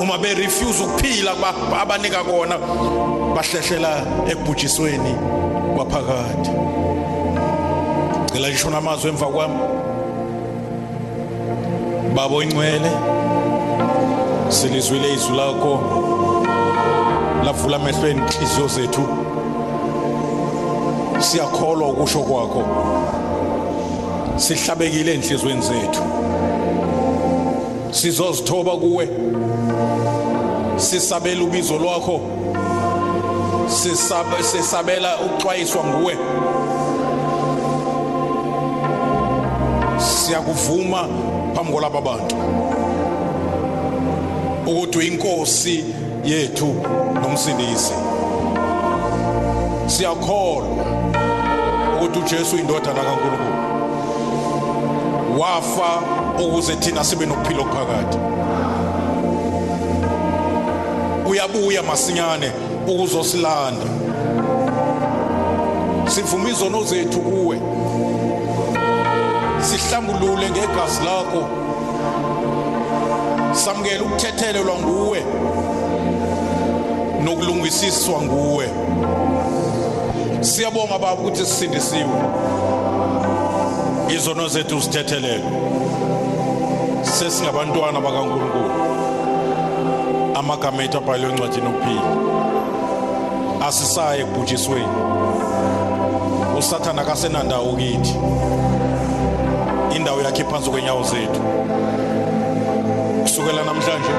Uma 0.00 0.18
be 0.18 0.34
refuse 0.34 0.82
ukuphila 0.82 1.32
abanika 1.80 2.24
kona 2.24 2.58
bahlehlela 3.34 4.06
ekubhujisweni 4.30 5.14
kwaphakade. 5.74 6.50
Cela 8.32 8.48
ngisho 8.48 8.70
namazwi 8.70 9.10
emva 9.10 9.26
kwami. 9.26 9.89
Babo 12.14 12.42
ingcwele 12.42 12.90
silizwile 14.48 15.12
izwi 15.14 15.36
lakho 15.36 15.80
lavula 17.44 17.76
amehlweni 17.76 18.20
inhliziyo 18.20 18.68
zethu. 18.68 19.02
Siyakholwa 21.18 21.88
ukusho 21.88 22.18
kwakho 22.18 22.62
sihlabekile 24.36 25.14
enhlizweni 25.14 25.62
zethu. 25.62 26.02
Sizozithoba 27.90 28.70
kuwe 28.76 29.08
sisabela 30.76 31.44
ubizo 31.44 31.78
lwakho 31.78 32.20
sisabe 33.66 34.42
sisabela 34.42 35.16
ukuxwayiswa 35.20 35.84
nguwe. 35.84 36.16
Siyakuvuma 39.98 41.08
phambi 41.54 41.72
kwalaba 41.72 42.00
bantu 42.00 42.36
ukuthi 44.66 44.98
uyinkosi 44.98 45.84
yethu 46.24 46.74
nomsindisi. 47.22 47.92
Siyakholwa 49.86 50.84
ukuthi 51.96 52.18
uJesu 52.18 52.56
indodana 52.56 53.00
kaNkulunkulu 53.04 53.70
wafa 55.40 56.02
ukuze 56.44 56.76
thina 56.76 57.04
sibe 57.04 57.26
nokuphila 57.26 57.60
okuphakade 57.60 58.16
uyabuya 61.30 61.82
masinyane 61.82 62.52
ukuzosilanda. 62.86 63.86
Sivuma 66.06 66.50
izono 66.50 66.84
zethu 66.84 67.20
kuwe. 67.20 67.60
Sihlambulule 69.62 70.50
ngegazi 70.50 71.00
lakho. 71.04 71.48
Samukela 73.52 74.02
ukuthethelelwa 74.02 74.74
nguwe 74.78 75.24
nokulungisiswa 77.24 78.22
nguwe. 78.22 78.70
Siyabonga 80.40 80.98
baba 80.98 81.12
ukuthi 81.14 81.46
sisindisiwe. 81.46 82.18
Izono 84.08 84.48
zethu 84.48 84.82
sithethelele 84.82 85.44
sesingabantwana 87.02 88.00
bakaNkulunkulu. 88.00 88.70
Amagama 90.34 90.82
ethu 90.82 90.98
abhalwe 90.98 91.30
encwadini 91.30 91.66
okuphila 91.66 92.02
asisaye 93.66 94.20
ekubhujisweni. 94.20 94.96
Usathana 96.58 97.04
kasenandawo 97.04 97.76
kithi. 97.76 98.14
Indawo 99.96 100.22
yakhe 100.22 100.44
phansi 100.44 100.70
kwenyawo 100.70 101.02
zethu. 101.02 101.40
Kusukela 103.22 103.62
namhlanje 103.64 104.14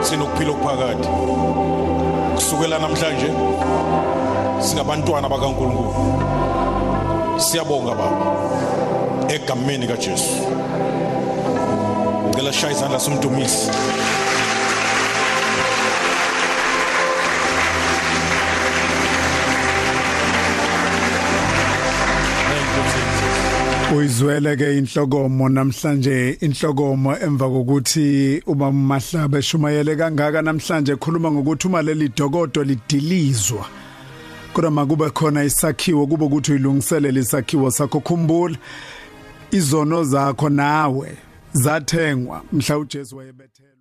sinokuphila 0.00 0.50
okuphakade 0.50 1.08
kusukela 2.34 2.78
namhlanje 2.78 3.30
singabantwana 4.60 5.28
bakaNkulunkulu. 5.28 6.22
Siyabonga 7.36 7.94
baba 7.94 8.16
egameni 9.28 9.86
kaJesu. 9.86 10.34
Ngicela 12.28 12.52
shaya 12.52 12.72
izandla 12.72 13.00
somdumisi 13.00 13.70
Thank 23.88 24.00
you, 24.00 24.06
Jesus. 24.06 24.22
Uyizwele 24.22 24.56
ke 24.56 24.78
inhlokomo 24.78 25.48
namhlanje 25.48 26.38
inhlokomo 26.40 27.16
emva 27.16 27.48
kokuthi 27.48 28.42
ubaba 28.46 28.72
Mahlaba 28.72 29.38
eshumayele 29.38 29.96
kangaka 29.96 30.42
namhlanje 30.42 30.92
ekhuluma 30.92 31.30
ngokuthi 31.30 31.66
uma 31.68 31.82
leli 31.82 32.08
dokodo 32.08 32.64
lidilizwa 32.64 33.66
kodwa 34.52 34.70
makube 34.70 35.10
khona 35.10 35.44
isakhiwo 35.44 36.06
kube 36.06 36.24
ukuthi 36.24 36.52
uyilungiselele 36.52 37.20
isakhiwo 37.20 37.70
sakho 37.70 38.00
khumbula 38.00 38.56
izono 39.50 40.04
zakho 40.04 40.48
nawe 40.48 41.16
zathengwa 41.52 42.42
mhla 42.52 42.78
uJesu 42.78 43.16
wayebethela 43.16 43.77